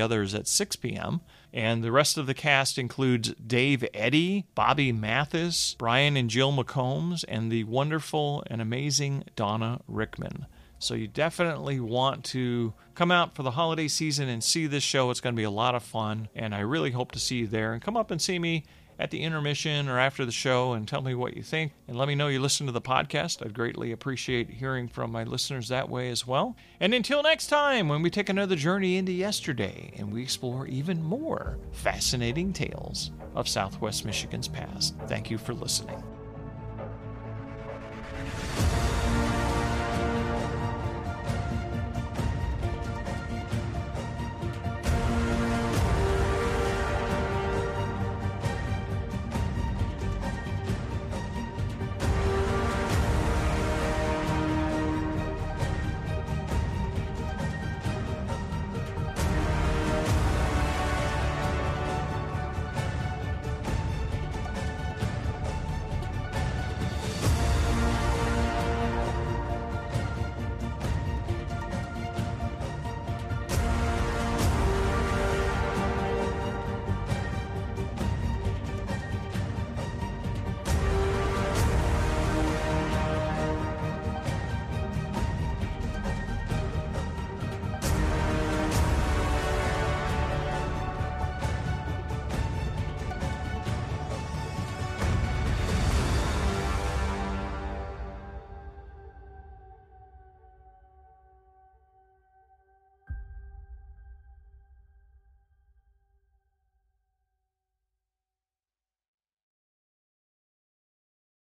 other 0.00 0.22
is 0.22 0.34
at 0.34 0.46
6 0.46 0.76
p.m. 0.76 1.20
And 1.52 1.84
the 1.84 1.92
rest 1.92 2.18
of 2.18 2.26
the 2.26 2.34
cast 2.34 2.78
includes 2.78 3.34
Dave 3.34 3.84
Eddy, 3.94 4.46
Bobby 4.54 4.92
Mathis, 4.92 5.74
Brian 5.78 6.16
and 6.16 6.28
Jill 6.28 6.52
McCombs, 6.52 7.24
and 7.28 7.50
the 7.50 7.64
wonderful 7.64 8.42
and 8.48 8.60
amazing 8.60 9.24
Donna 9.36 9.80
Rickman. 9.86 10.46
So 10.78 10.94
you 10.94 11.06
definitely 11.06 11.80
want 11.80 12.24
to 12.26 12.74
come 12.94 13.10
out 13.10 13.34
for 13.34 13.42
the 13.42 13.52
holiday 13.52 13.88
season 13.88 14.28
and 14.28 14.42
see 14.42 14.66
this 14.66 14.82
show. 14.82 15.10
It's 15.10 15.20
going 15.20 15.34
to 15.34 15.40
be 15.40 15.44
a 15.44 15.50
lot 15.50 15.74
of 15.74 15.82
fun, 15.82 16.28
and 16.34 16.54
I 16.54 16.60
really 16.60 16.90
hope 16.90 17.12
to 17.12 17.18
see 17.18 17.36
you 17.36 17.46
there. 17.46 17.72
And 17.72 17.80
come 17.80 17.96
up 17.96 18.10
and 18.10 18.20
see 18.20 18.38
me 18.38 18.64
at 18.98 19.10
the 19.10 19.22
intermission 19.22 19.88
or 19.88 19.98
after 19.98 20.24
the 20.24 20.32
show 20.32 20.72
and 20.72 20.86
tell 20.86 21.02
me 21.02 21.14
what 21.14 21.36
you 21.36 21.42
think 21.42 21.72
and 21.88 21.96
let 21.96 22.08
me 22.08 22.14
know 22.14 22.28
you 22.28 22.40
listen 22.40 22.66
to 22.66 22.72
the 22.72 22.80
podcast. 22.80 23.44
I'd 23.44 23.54
greatly 23.54 23.92
appreciate 23.92 24.50
hearing 24.50 24.88
from 24.88 25.10
my 25.10 25.24
listeners 25.24 25.68
that 25.68 25.88
way 25.88 26.10
as 26.10 26.26
well. 26.26 26.56
And 26.80 26.94
until 26.94 27.22
next 27.22 27.48
time, 27.48 27.88
when 27.88 28.02
we 28.02 28.10
take 28.10 28.28
another 28.28 28.56
journey 28.56 28.96
into 28.96 29.12
yesterday 29.12 29.92
and 29.96 30.12
we 30.12 30.22
explore 30.22 30.66
even 30.66 31.02
more 31.02 31.58
fascinating 31.72 32.52
tales 32.52 33.10
of 33.34 33.48
Southwest 33.48 34.04
Michigan's 34.04 34.48
past, 34.48 34.94
thank 35.06 35.30
you 35.30 35.38
for 35.38 35.54
listening. 35.54 36.02